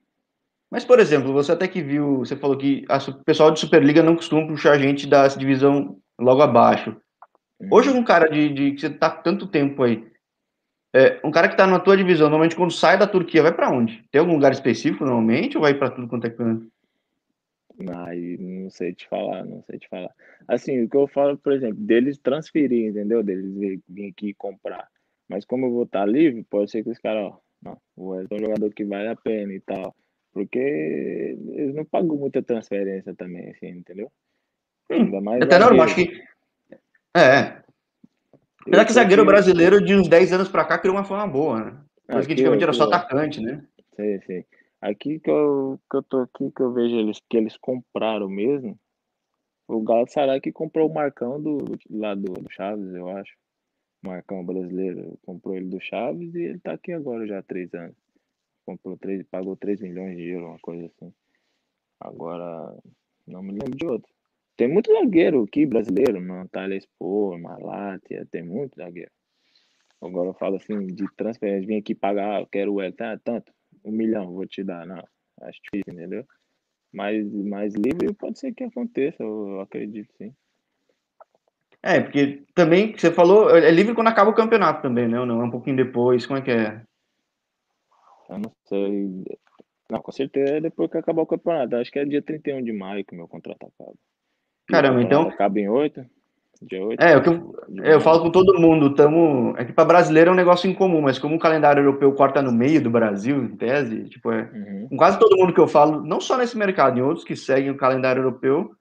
[0.70, 4.16] Mas, por exemplo, você até que viu, você falou que o pessoal de Superliga não
[4.16, 6.96] costuma puxar gente da divisão logo abaixo.
[7.60, 7.68] Uhum.
[7.70, 10.04] Hoje, um cara de, de que você tá tanto tempo aí,
[10.94, 13.70] é, um cara que tá na tua divisão, normalmente quando sai da Turquia, vai para
[13.70, 14.04] onde?
[14.10, 16.68] Tem algum lugar específico normalmente ou vai para tudo quanto é canto?
[17.88, 20.10] Aí não sei te falar, não sei te falar.
[20.46, 23.22] Assim, o que eu falo, por exemplo, deles transferir, entendeu?
[23.22, 24.88] Deles vir aqui comprar.
[25.28, 28.26] Mas como eu vou estar livre, pode ser que os caras, ó, não, o é
[28.30, 29.94] um jogador que vale a pena e tal.
[30.32, 34.10] Porque eles não pagam muita transferência também, assim, entendeu?
[34.90, 35.42] Ainda mais.
[35.42, 36.22] Até normal, acho que.
[37.16, 37.62] É.
[38.66, 41.78] Apesar que zagueiro brasileiro de uns 10 anos pra cá criou uma forma boa, né?
[42.08, 43.62] Mas que antigamente era só atacante, né?
[43.96, 44.44] Sim, sim.
[44.84, 48.78] Aqui que eu, que eu tô aqui, que eu vejo eles, que eles compraram mesmo,
[49.66, 51.56] o Galatasaray que comprou o Marcão do,
[51.88, 53.34] lá do, do Chaves, eu acho.
[54.02, 57.96] Marcão brasileiro, comprou ele do Chaves e ele tá aqui agora já há três anos.
[58.66, 61.14] Comprou três, pagou 3 milhões de euros, uma coisa assim.
[61.98, 62.76] Agora,
[63.26, 64.12] não me lembro de outro.
[64.54, 69.10] Tem muito zagueiro aqui brasileiro, no Antalya Spor, Malátia, tem muito zagueiro.
[70.02, 73.50] Agora eu falo assim, de transferência, vim aqui pagar, quero o L, tá, tanto,
[73.84, 75.02] um milhão, vou te dar, não,
[75.42, 76.24] acho difícil, entendeu?
[76.92, 80.34] Mas mais livre pode ser que aconteça, eu acredito sim.
[81.82, 85.20] É, porque também, você falou, é livre quando acaba o campeonato também, né?
[85.20, 85.42] Ou não?
[85.42, 86.82] É um pouquinho depois, como é que é?
[88.30, 89.24] Eu não sei.
[89.90, 91.76] Não, com certeza é depois que acabar o campeonato.
[91.76, 93.92] Acho que é dia 31 de maio que meu contrato acaba.
[94.66, 95.28] Caramba, então.
[95.28, 96.06] Acaba em 8.
[96.68, 97.02] Dia 8.
[97.02, 98.94] É, o que eu, eu falo com todo mundo.
[98.94, 102.40] Tamo, é que para brasileiro é um negócio incomum, mas como o calendário europeu corta
[102.40, 104.50] no meio do Brasil, em tese, tipo, é.
[104.52, 104.88] Uhum.
[104.90, 107.70] Com quase todo mundo que eu falo, não só nesse mercado, em outros que seguem
[107.70, 108.74] o calendário europeu,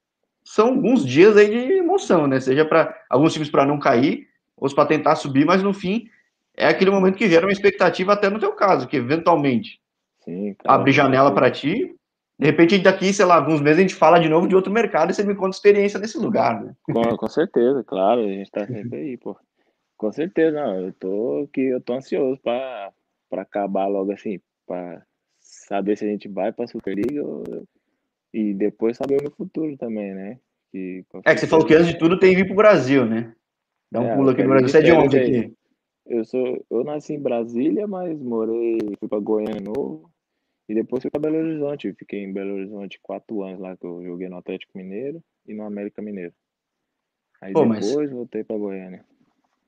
[0.44, 2.40] são alguns dias aí de emoção, né?
[2.40, 6.06] Seja para alguns times para não cair, outros para tentar subir, mas no fim
[6.56, 9.80] é aquele momento que gera uma expectativa até no teu caso, que eventualmente
[10.24, 11.96] Sim, abre janela para ti.
[12.40, 15.12] De repente, daqui, sei lá, alguns meses a gente fala de novo de outro mercado
[15.12, 16.74] e você me conta experiência nesse lugar, né?
[16.84, 19.38] Com, com certeza, claro, a gente tá sempre aí, pô.
[19.96, 22.92] Com certeza, não, eu tô que eu tô ansioso para
[23.32, 25.04] acabar logo assim, para
[25.40, 27.44] saber se a gente vai para Superliga ou
[28.34, 30.40] e depois saber no futuro também, né?
[30.72, 33.36] Que, é que você falou que antes de tudo tem que vir pro Brasil, né?
[33.92, 34.70] Dá um é, pulo aqui no Brasil.
[34.70, 35.54] Você é de onde aqui?
[36.08, 40.12] Eu, sou, eu nasci em Brasília, mas morei, fui para Goiânia novo.
[40.68, 41.94] E depois fui para Belo Horizonte.
[41.94, 45.64] Fiquei em Belo Horizonte quatro anos lá, que eu joguei no Atlético Mineiro e no
[45.64, 46.34] América Mineiro.
[47.42, 48.12] Aí Pô, depois mas...
[48.12, 49.04] voltei para Goiânia.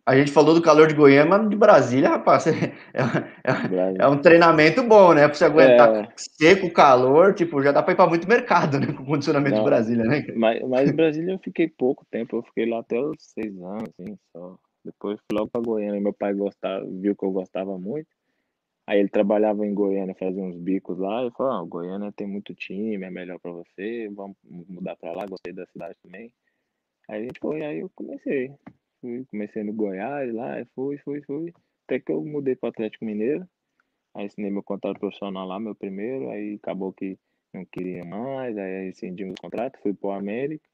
[0.05, 2.51] A gente falou do calor de Goiânia, mas de Brasília, rapaz, é,
[2.93, 5.27] é, é um treinamento bom, né?
[5.27, 6.07] Pra você aguentar é...
[6.15, 8.85] seco, calor, tipo, já dá pra ir pra muito mercado, né?
[8.93, 10.23] Com o condicionamento Não, de Brasília, né?
[10.35, 13.89] Mas, mas em Brasília eu fiquei pouco tempo, eu fiquei lá até os seis anos,
[13.99, 14.55] assim, só.
[14.85, 18.07] Depois fui logo pra Goiânia, meu pai gostava, viu que eu gostava muito.
[18.87, 22.53] Aí ele trabalhava em Goiânia, fazia uns bicos lá, e falou, ah, Goiânia tem muito
[22.53, 26.31] time, é melhor pra você, vamos mudar pra lá, gostei da cidade também.
[27.09, 28.53] Aí a gente foi, aí eu comecei
[29.05, 31.53] fui, comecei no Goiás lá, fui, fui, fui.
[31.85, 33.47] Até que eu mudei para Atlético Mineiro.
[34.15, 36.29] Aí assinei meu contrato profissional lá, meu primeiro.
[36.31, 37.19] Aí acabou que
[37.53, 38.57] não queria mais.
[38.57, 40.67] Aí rescindi o contrato, fui para o América.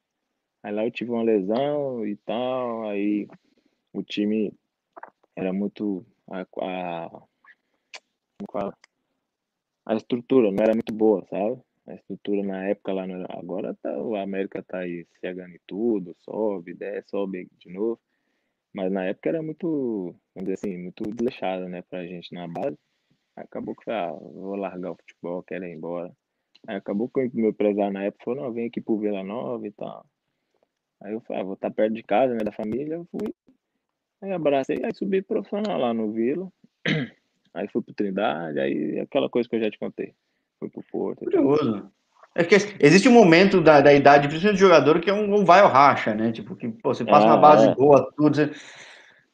[0.62, 2.88] Aí lá eu tive uma lesão e tal.
[2.88, 3.28] Aí
[3.92, 4.52] o time
[5.36, 6.06] era muito.
[6.30, 7.22] A, a,
[9.86, 11.60] a, estrutura não era muito boa, sabe?
[11.86, 16.16] A estrutura na época lá, no, agora tá, o América tá aí chegando em tudo,
[16.20, 18.00] sobe, desce, sobe de novo.
[18.74, 22.78] Mas na época era muito, vamos dizer assim, muito desleixada, né, pra gente na base.
[23.36, 26.14] acabou que, ah, vou largar o futebol, quero ir embora.
[26.66, 29.66] Aí acabou que o meu empresário na época falou, não, vem aqui pro Vila Nova
[29.66, 30.06] e tal.
[31.02, 33.34] Aí eu falei, ah, vou estar tá perto de casa, né, da família, eu fui.
[34.22, 36.50] Aí abracei, aí subi profissional lá no Vila.
[37.54, 40.14] Aí fui pro Trindade, aí aquela coisa que eu já te contei.
[40.58, 41.24] Fui pro Porto.
[41.24, 41.90] Curioso.
[42.34, 45.44] É que existe um momento da, da idade, principalmente do jogador, que é um, um
[45.44, 46.32] vai ou racha, né?
[46.32, 47.74] Tipo, que pô, você passa uma base é.
[47.74, 48.50] boa, tudo, você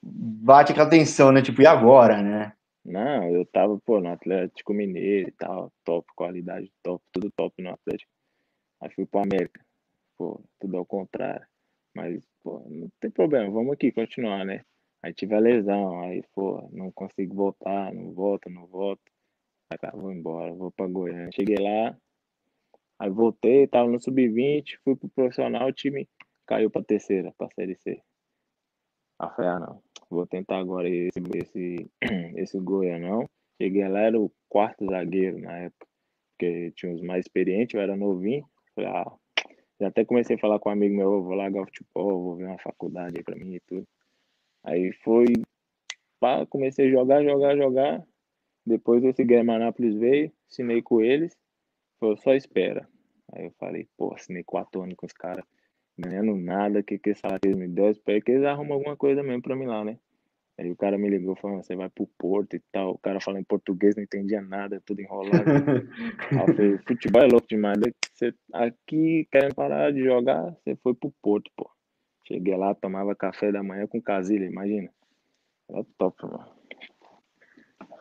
[0.02, 1.40] bate aquela tensão, né?
[1.40, 2.52] Tipo, e agora, né?
[2.84, 7.70] Não, eu tava, pô, no Atlético Mineiro e tal, top, qualidade top, tudo top no
[7.70, 8.10] Atlético.
[8.80, 9.60] Aí fui pro América.
[10.16, 11.46] Pô, tudo ao contrário.
[11.94, 14.62] Mas, pô, não tem problema, vamos aqui continuar, né?
[15.02, 19.02] Aí tive a lesão, aí, pô, não consigo voltar, não volto, não volto.
[19.70, 21.30] Aí, tá, vou embora, vou pra Goiânia.
[21.32, 21.96] Cheguei lá,
[22.98, 26.08] Aí voltei, tava no sub-20, fui pro profissional, o time
[26.44, 28.02] caiu pra terceira, pra série C.
[29.20, 31.90] Aí falei, ah não, vou tentar agora esse, esse,
[32.36, 33.28] esse Goianão.
[33.60, 35.86] Cheguei lá, era o quarto zagueiro na época,
[36.32, 38.44] porque tinha uns mais experientes, eu era novinho.
[38.74, 39.12] Falei, ah,
[39.80, 42.46] já até comecei a falar com um amigo meu, vou largar o futebol, vou ver
[42.46, 43.86] uma faculdade aí pra mim e tudo.
[44.64, 45.26] Aí foi,
[46.20, 48.04] pá, comecei a jogar, jogar, jogar.
[48.66, 51.36] Depois esse Guilherme Anápolis veio, assinei com eles.
[51.98, 52.88] Falou, só espera.
[53.32, 55.44] Aí eu falei, pô, assinei quatro anos com os caras,
[55.98, 59.56] ganhando nada, que que salário me deu, espero que eles arrumem alguma coisa mesmo pra
[59.56, 59.98] mim lá, né?
[60.58, 62.90] Aí o cara me ligou falando, você vai pro Porto e tal.
[62.90, 65.48] O cara falando em português, não entendia nada, tudo enrolado.
[65.48, 67.78] Aí eu falei, futebol é louco demais.
[68.12, 71.70] Você aqui querendo parar de jogar, você foi pro Porto, pô.
[72.28, 74.90] Cheguei lá, tomava café da manhã com casilha, imagina.
[75.70, 76.46] Era top, mano.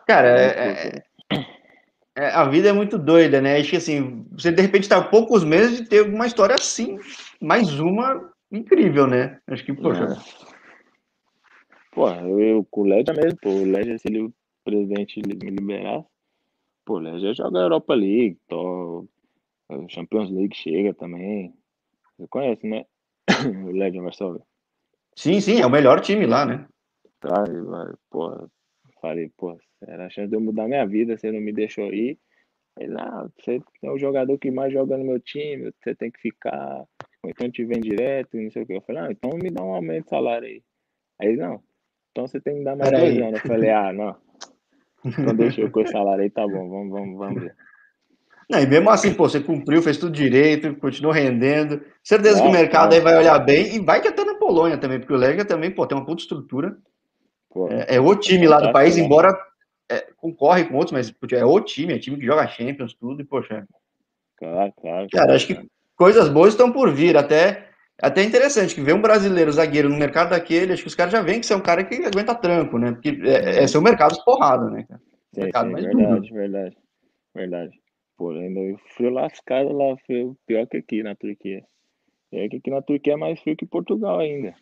[0.06, 1.04] Cara, é, é,
[2.16, 3.58] é, a vida é muito doida, né?
[3.58, 7.00] Acho que assim, você de repente está poucos meses de ter uma história assim,
[7.42, 9.40] mais uma incrível, né?
[9.48, 10.04] Acho que, poxa.
[10.04, 10.48] É.
[11.92, 16.04] Pô, eu com o Lédia mesmo, pô, o Lédia, se ele, o presidente me liberar,
[16.86, 19.08] pô, o Lédia joga a Europa League, tô,
[19.88, 21.54] Champions League chega também.
[22.18, 22.86] Você conhece, né?
[23.68, 24.42] O Lédia Varsóvia.
[25.16, 26.68] Sim, sim, é o melhor time lá, né?
[27.20, 27.44] Tá,
[28.10, 28.48] pô,
[29.02, 32.20] Falei, pô, era a chance de eu mudar minha vida, você não me deixou ir.
[32.80, 36.20] Ele, não, você é o jogador que mais joga no meu time, você tem que
[36.20, 36.86] ficar,
[37.24, 38.74] ou então te vem direto, não sei o que.
[38.74, 40.63] Eu falei, ah, então me dá um aumento de salário aí.
[41.20, 41.63] Aí, não,
[42.12, 43.22] então você tem que dar mais Pera dois aí.
[43.22, 43.42] anos.
[43.42, 44.16] Eu falei, ah, não.
[45.20, 47.56] Então deixa eu com esse salário aí, tá bom, vamos, vamos, vamos ver.
[48.50, 51.82] Não, e mesmo assim, pô, você cumpriu, fez tudo direito, continuou rendendo.
[52.02, 52.98] Certeza é, que o mercado é.
[52.98, 55.70] aí vai olhar bem e vai que até na Polônia também, porque o Lega também,
[55.70, 56.78] pô, tem uma puta estrutura.
[57.50, 59.38] Pô, é, é, o time lá do país, embora
[59.90, 63.26] é, concorre com outros, mas é o time, é time que joga Champions, tudo, e,
[63.26, 63.68] poxa.
[64.38, 65.08] Claro, claro.
[65.12, 67.66] Cara, acho que coisas boas estão por vir, até.
[68.00, 71.20] Até interessante que ver um brasileiro zagueiro no mercado daquele, acho que os caras já
[71.20, 72.92] veem que você é um cara que aguenta tranco, né?
[72.92, 75.02] Porque é, é seu mercado porrada, né, cara?
[75.34, 76.34] Sim, mercado sim, verdade, duro.
[76.36, 76.78] verdade,
[77.34, 77.87] verdade.
[78.17, 78.60] Pô, ainda
[78.95, 81.63] frio lascado lá, frio pior que aqui na Turquia.
[82.32, 84.56] É que aqui na Turquia é mais frio que Portugal ainda.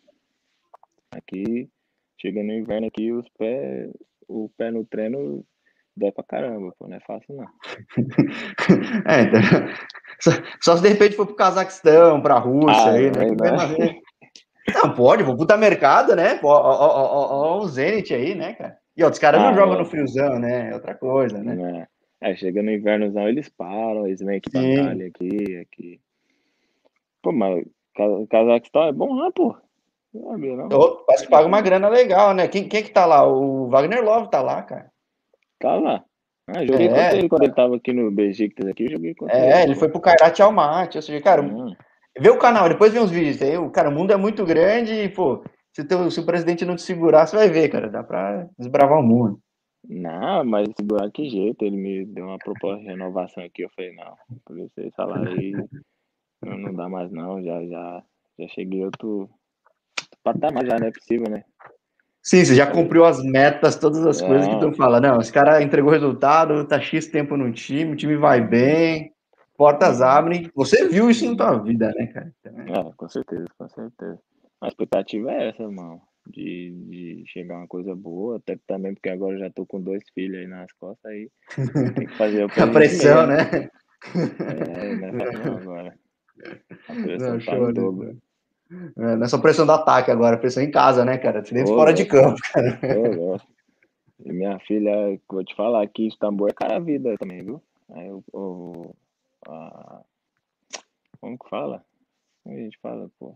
[1.10, 1.68] Aqui,
[2.20, 3.90] chega no inverno aqui, os pés,
[4.28, 5.44] o pé no treino
[5.96, 7.46] dói pra caramba, pô, não é fácil não.
[9.08, 9.40] é, então,
[10.20, 13.30] só, só, se de repente for pro Cazaquistão, pra Rússia ah, aí, né?
[13.30, 14.00] né?
[14.74, 16.38] Não, pode, vou putar mercado, né?
[16.42, 18.76] Ó, ó, ó, ó, o Zenit aí, né, cara?
[18.94, 19.78] E ó, os caras ah, não jogam é.
[19.78, 20.70] no friozão, né?
[20.70, 21.82] É outra coisa, né?
[21.82, 21.95] É.
[22.20, 26.00] é, chega no invernozão, eles param, eles vêm aqui pra aqui, aqui.
[27.22, 27.64] Pô, mas
[27.98, 29.56] o Cazaquistão é bom lá, pô.
[30.14, 30.68] Não sabia, não.
[31.06, 32.48] parece que paga uma grana legal, né?
[32.48, 33.26] Quem, quem que tá lá?
[33.26, 34.90] O Wagner Love tá lá, cara.
[35.58, 36.04] Tá lá.
[36.48, 39.42] Ah, joguei é, contra ele quando ele tava aqui no Besiktas aqui, joguei contra é,
[39.42, 39.52] ele.
[39.52, 41.74] É, ele foi pro Kairat Almaty, ou seja, cara, hum.
[42.18, 44.92] vê o canal, depois vê uns vídeos aí, o cara, o mundo é muito grande
[44.92, 48.02] e, pô, se, teu, se o presidente não te segurar, você vai ver, cara, dá
[48.02, 49.40] pra desbravar o mundo.
[49.88, 53.94] Não, mas segurar que jeito, ele me deu uma proposta de renovação aqui, eu falei,
[53.94, 55.52] não, por esse salário aí
[56.42, 58.02] não, não dá mais não, já, já,
[58.38, 59.30] já cheguei outro,
[60.22, 61.44] patamar já, não é possível, né?
[62.20, 64.26] Sim, você já cumpriu as metas, todas as é.
[64.26, 65.00] coisas que tu fala.
[65.00, 69.12] Não, esse cara entregou resultado, tá X tempo no time, o time vai bem,
[69.56, 70.50] portas abrem.
[70.52, 72.32] Você viu isso na tua vida, né, cara?
[72.44, 74.18] É, com certeza, com certeza.
[74.60, 76.00] A expectativa é essa, irmão.
[76.28, 80.02] De, de chegar uma coisa boa, até também porque agora eu já tô com dois
[80.12, 81.30] filhos aí nas costas, aí
[81.94, 83.32] tem que fazer A pressão, mesmo.
[83.32, 83.70] né?
[84.40, 85.98] É, não é agora.
[86.88, 88.12] A pressão não, tá show, dobro.
[88.12, 88.16] Né?
[88.98, 91.42] É, não é só pressão do ataque agora, pressão em casa, né, cara?
[91.42, 92.80] Dentro fora de campo, cara.
[94.24, 97.62] e minha filha, vou te falar aqui, Istambul é cara vida também, viu?
[97.92, 98.94] Aí o, o
[99.48, 100.02] a,
[101.20, 101.84] como que fala?
[102.42, 103.34] Como a gente fala, pô?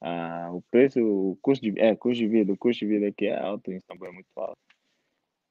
[0.00, 3.26] Ah, o preço, o custo de, é, custo de vida, o custo de vida aqui
[3.26, 4.58] é alto, em Istambul é muito alto.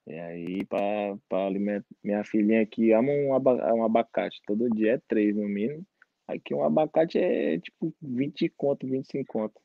[0.08, 5.36] E aí, para alimentar, minha filhinha aqui ama um, um abacate, todo dia é três
[5.36, 5.86] no mínimo.
[6.28, 9.62] Aqui um abacate é tipo 20 conto, 25 conto.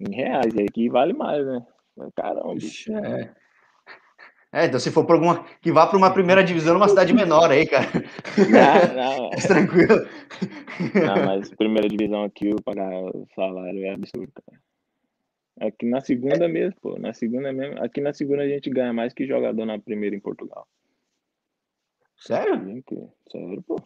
[0.00, 0.52] Em reais.
[0.54, 1.64] E aqui vale mais, né?
[2.16, 2.54] Caramba.
[2.54, 3.43] É.
[4.54, 5.44] é, então se for para alguma.
[5.60, 7.88] Que vá para uma primeira divisão numa cidade menor aí, cara.
[8.38, 9.30] Não, não.
[9.32, 10.06] É tranquilo.
[10.94, 14.62] Não, mas primeira divisão aqui, eu pagar o salário é absurdo, cara.
[15.60, 16.98] Aqui na segunda mesmo, pô.
[16.98, 17.82] Na segunda mesmo.
[17.82, 20.68] Aqui na segunda a gente ganha mais que jogador na primeira em Portugal.
[22.16, 22.82] Sério?
[23.30, 23.76] Sério, pô.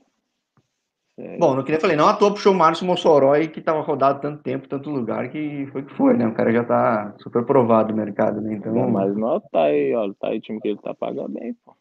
[1.18, 1.36] É.
[1.36, 4.20] Bom, no que eu falei, não à toa puxou o Márcio Mossoró que estava rodado
[4.20, 6.24] tanto tempo, tanto lugar, que foi que foi, né?
[6.28, 8.54] O cara já tá super provado no mercado, né?
[8.54, 8.72] Então...
[8.72, 11.54] Não, mas não tá aí, ó, tá aí o time que ele tá pagando bem,
[11.64, 11.76] pô.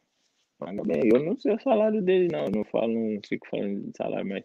[0.58, 1.08] Paga bem.
[1.14, 2.46] Eu não sei o salário dele, não.
[2.46, 4.44] Não falo, não fico falando de salário, mas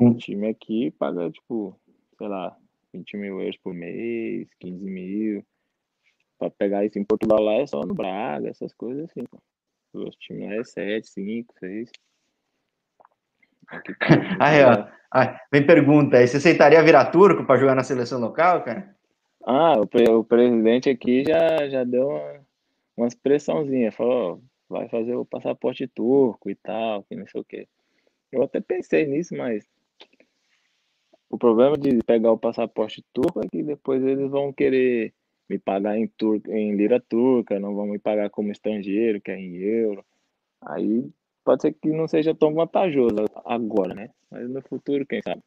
[0.00, 0.10] hum.
[0.10, 1.78] o time aqui paga, tipo,
[2.18, 2.56] sei lá,
[2.92, 5.44] 20 mil euros por mês, 15 mil.
[6.40, 9.38] Pra pegar isso em Portugal lá é só no Braga, essas coisas assim, pô.
[9.92, 11.90] Os times lá é 7, 5, 6.
[14.40, 14.86] Aí, ó.
[15.10, 18.94] Aí, vem pergunta aí, você aceitaria virar turco para jogar na seleção local, cara?
[19.46, 22.40] Ah, o, pre o presidente aqui já, já deu uma,
[22.96, 27.68] uma expressãozinha, falou, vai fazer o passaporte turco e tal, que não sei o quê.
[28.32, 29.64] Eu até pensei nisso, mas
[31.30, 35.12] o problema de pegar o passaporte turco é que depois eles vão querer
[35.48, 39.38] me pagar em, tur em lira turca, não vão me pagar como estrangeiro, que é
[39.38, 40.04] em euro.
[40.60, 41.08] Aí
[41.44, 44.10] pode ser que não seja tão vantajoso agora, né?
[44.30, 45.42] Mas no futuro, quem sabe?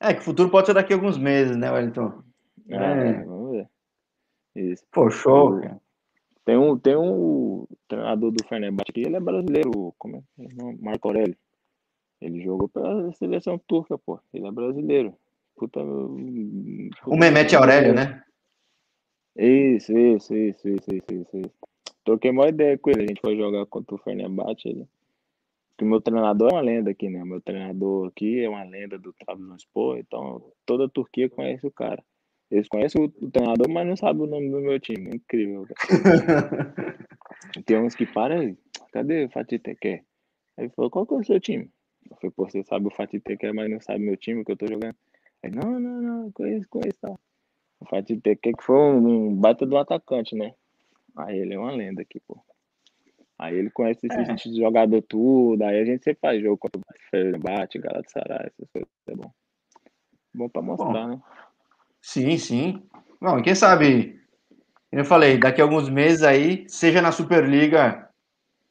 [0.00, 2.22] É, que o futuro pode ser daqui a alguns meses, né, Wellington?
[2.68, 3.24] É, é.
[3.24, 3.68] vamos ver.
[4.56, 4.84] Isso.
[4.90, 5.80] Pô, show, cara.
[6.44, 10.42] Tem um, tem um treinador do Fenerbahçe aqui, ele é brasileiro, como é?
[10.42, 11.36] é Marco Aurélio.
[12.20, 14.18] Ele jogou pela seleção turca, pô.
[14.34, 15.14] Ele é brasileiro.
[15.56, 18.22] Puta, puta o Mehmet Aurélio, né?
[19.36, 21.52] Isso, isso, isso, isso, isso, isso.
[22.04, 23.04] Troquei uma ideia com ele.
[23.04, 24.68] A gente foi jogar contra o Fenerbahçe.
[24.68, 24.88] Ele
[25.82, 27.24] que meu treinador é uma lenda aqui, né?
[27.24, 32.02] Meu treinador aqui é uma lenda do Trabzonspor, então toda a Turquia conhece o cara.
[32.50, 35.10] Eles conhecem o, treinador, mas não sabem o nome do meu time.
[35.10, 36.74] É incrível, cara.
[37.66, 38.56] Tem uns que param
[38.92, 40.04] cadê o Fatih Teké?
[40.56, 41.68] Aí ele falou, qual que é o seu time?
[42.08, 44.56] Eu falei, pô, você sabe o Fatih Teké, mas não sabe meu time que eu
[44.56, 44.94] tô jogando.
[45.42, 47.18] Aí, não, não, não, conheço, conheço, tal.
[47.80, 50.54] O Fatih Teque que foi um baita do atacante, né?
[51.16, 52.38] Aí ele é uma lenda aqui, pô.
[53.42, 54.34] Aí ele conhece esse é.
[54.34, 58.88] de jogador tudo, aí a gente sempre faz jogo contra o Fenerbahçe, Galatasaray, essas coisas,
[59.08, 59.32] é bom.
[60.32, 61.08] Bom pra mostrar, bom.
[61.08, 61.20] né?
[62.00, 62.82] Sim, sim.
[63.20, 64.20] Bom, quem sabe,
[64.92, 68.08] eu falei, daqui a alguns meses aí, seja na Superliga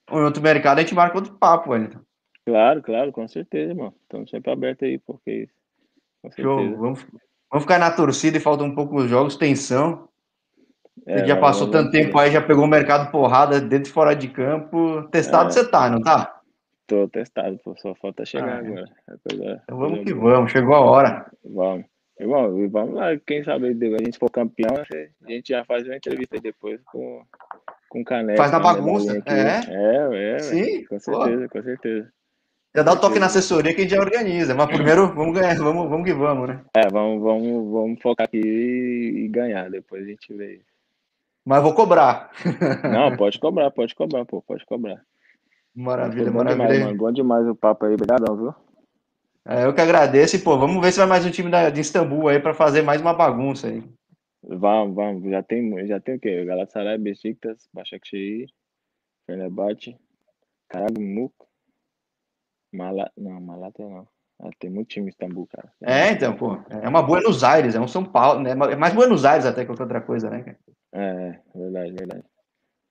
[0.09, 1.99] ou em outro mercado, a gente marca outro papo, Wellington.
[2.45, 3.93] Claro, claro, com certeza, irmão.
[4.03, 5.49] Estamos sempre abertos aí, porque
[6.39, 6.77] Show.
[6.77, 7.05] Vamos,
[7.49, 10.07] vamos ficar na torcida e faltam um pouco os jogos, tensão.
[11.05, 14.27] É, já passou tanto tempo aí, já pegou o mercado porrada dentro e fora de
[14.27, 15.03] campo.
[15.09, 15.51] Testado é.
[15.51, 16.39] você tá, não tá?
[16.85, 18.85] Tô testado, pô, só falta chegar ah, agora.
[19.29, 21.31] Coisa, então vamos que vamos, chegou a hora.
[21.43, 21.85] Vamos.
[22.19, 26.39] Irmão, vamos lá, quem sabe a gente for campeão, a gente já faz uma entrevista
[26.39, 27.23] depois com,
[27.89, 28.37] com Canela.
[28.37, 29.61] Faz na bagunça, é?
[29.67, 31.49] É, é, Sim, com certeza, pô.
[31.49, 32.13] com certeza.
[32.75, 35.55] Já dá o toque na assessoria que a gente já organiza, mas primeiro vamos ganhar,
[35.57, 36.61] vamos, vamos que vamos, né?
[36.77, 40.61] É, vamos, vamos, vamos focar aqui e ganhar, depois a gente vê.
[41.45, 42.31] Mas vou cobrar.
[42.83, 45.03] Não, pode cobrar, pode cobrar, pô, pode cobrar.
[45.73, 46.67] Maravilha, bom maravilha.
[46.67, 46.97] Demais, mano.
[46.97, 48.53] Bom demais o papo aí, obrigadão, viu?
[49.45, 51.81] É, eu que agradeço e, pô, vamos ver se vai mais um time da, de
[51.81, 53.83] Istambul aí para fazer mais uma bagunça aí.
[54.43, 55.29] Vamos, vamos.
[55.29, 56.45] Já tem, já tem o quê?
[56.45, 58.49] Galatasaray, Besiktas, Başakşehir,
[59.25, 59.97] Fenerbahçe,
[60.69, 61.33] Karagümrük,
[62.71, 63.11] Malat...
[63.17, 64.07] Não, Malata não.
[64.43, 65.71] Ah, tem muito time em Istambul, cara.
[65.81, 66.57] É, então, pô.
[66.69, 68.51] É uma Buenos Aires, é um São Paulo, né?
[68.51, 70.57] É mais Buenos Aires até que outra coisa, né, cara?
[70.93, 72.23] É, verdade, verdade.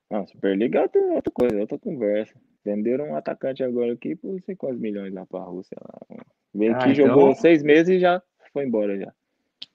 [0.09, 2.33] Não, Superliga é outra, outra coisa, outra conversa.
[2.63, 5.75] Venderam um atacante agora aqui por sei quantos milhões lá pra Rússia.
[5.81, 6.23] Lá.
[6.53, 7.07] Veio ah, aqui, então...
[7.07, 8.21] jogou seis meses e já
[8.53, 9.11] foi embora já.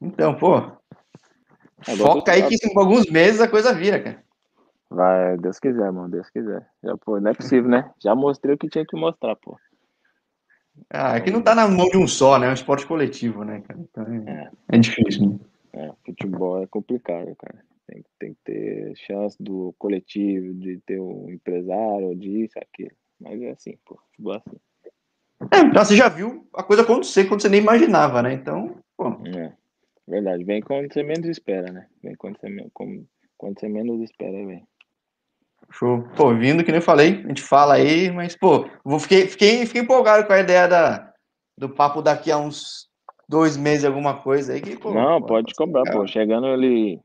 [0.00, 0.56] Então, pô.
[0.56, 4.24] Agora Foca aí que em alguns meses a coisa vira, cara.
[4.88, 6.66] Vai, Deus quiser, mano, Deus quiser.
[6.82, 7.90] Já, pô, não é possível, né?
[7.98, 9.58] Já mostrei o que tinha que mostrar, pô.
[10.90, 12.46] Ah, é que não tá na mão de um só, né?
[12.46, 13.80] É um esporte coletivo, né, cara?
[13.80, 15.38] Então é, é difícil, né?
[15.72, 17.64] É, futebol é complicado, cara.
[17.86, 22.90] Tem, tem que ter chance do coletivo, de ter um empresário, disso, aquilo.
[23.20, 24.56] Mas é assim, pô, futebol é assim.
[25.52, 28.32] É, então você já viu a coisa acontecer quando você nem imaginava, né?
[28.32, 29.08] Então, pô.
[29.26, 29.52] É,
[30.08, 30.44] verdade.
[30.44, 31.86] Vem quando você menos espera, né?
[32.02, 32.48] Vem quando você,
[33.36, 34.66] quando você menos espera, vem.
[35.72, 36.02] Show.
[36.16, 39.66] Pô, vindo, que nem eu falei, a gente fala aí, mas, pô, vou, fiquei, fiquei,
[39.66, 41.12] fiquei empolgado com a ideia da,
[41.58, 42.88] do papo daqui a uns
[43.28, 44.60] dois meses, alguma coisa aí.
[44.60, 46.06] Que, pô, Não, pô, pode cobrar, pô.
[46.06, 47.00] Chegando ali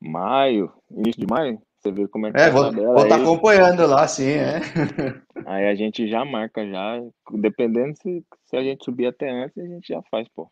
[0.00, 3.22] maio, início de maio, você vê como é que é, tá vou, vou estar tá
[3.22, 4.60] acompanhando lá, sim, é.
[5.46, 9.66] Aí a gente já marca, já, dependendo se, se a gente subir até antes, a
[9.66, 10.50] gente já faz, pô.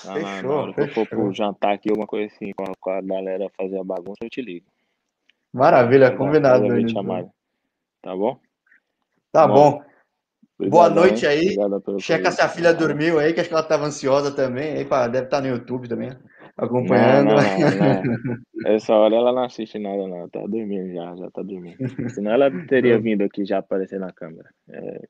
[0.00, 2.90] Fechou, na, hora que eu for pro jantar aqui, alguma coisa assim, com a, com
[2.90, 4.66] a galera fazer a bagunça, eu te ligo.
[5.52, 6.64] Maravilha, combinado.
[8.00, 8.40] Tá bom?
[9.30, 9.82] Tá bom.
[10.58, 10.68] bom.
[10.68, 11.56] Boa noite aí.
[11.98, 14.74] Checa se a filha dormiu aí, que acho que ela estava ansiosa também.
[14.74, 16.10] Aí, pá, deve estar tá no YouTube também,
[16.56, 17.28] acompanhando.
[17.28, 18.36] Não, não, não,
[18.66, 20.28] Essa hora ela não assiste nada, não.
[20.28, 21.76] Tá dormindo já, já tá dormindo.
[22.10, 24.48] Senão ela teria vindo aqui já aparecer na câmera.
[24.68, 25.00] É...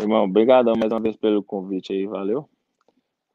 [0.00, 2.48] Irmão, obrigadão mais uma vez pelo convite aí, valeu.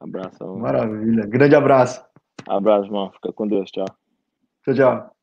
[0.00, 0.58] Abração.
[0.58, 1.26] Maravilha.
[1.26, 2.04] Grande abraço.
[2.46, 3.10] Abraço, irmão.
[3.12, 3.70] Fica com Deus.
[3.70, 3.86] Tchau.
[4.64, 5.10] Tchau, tchau.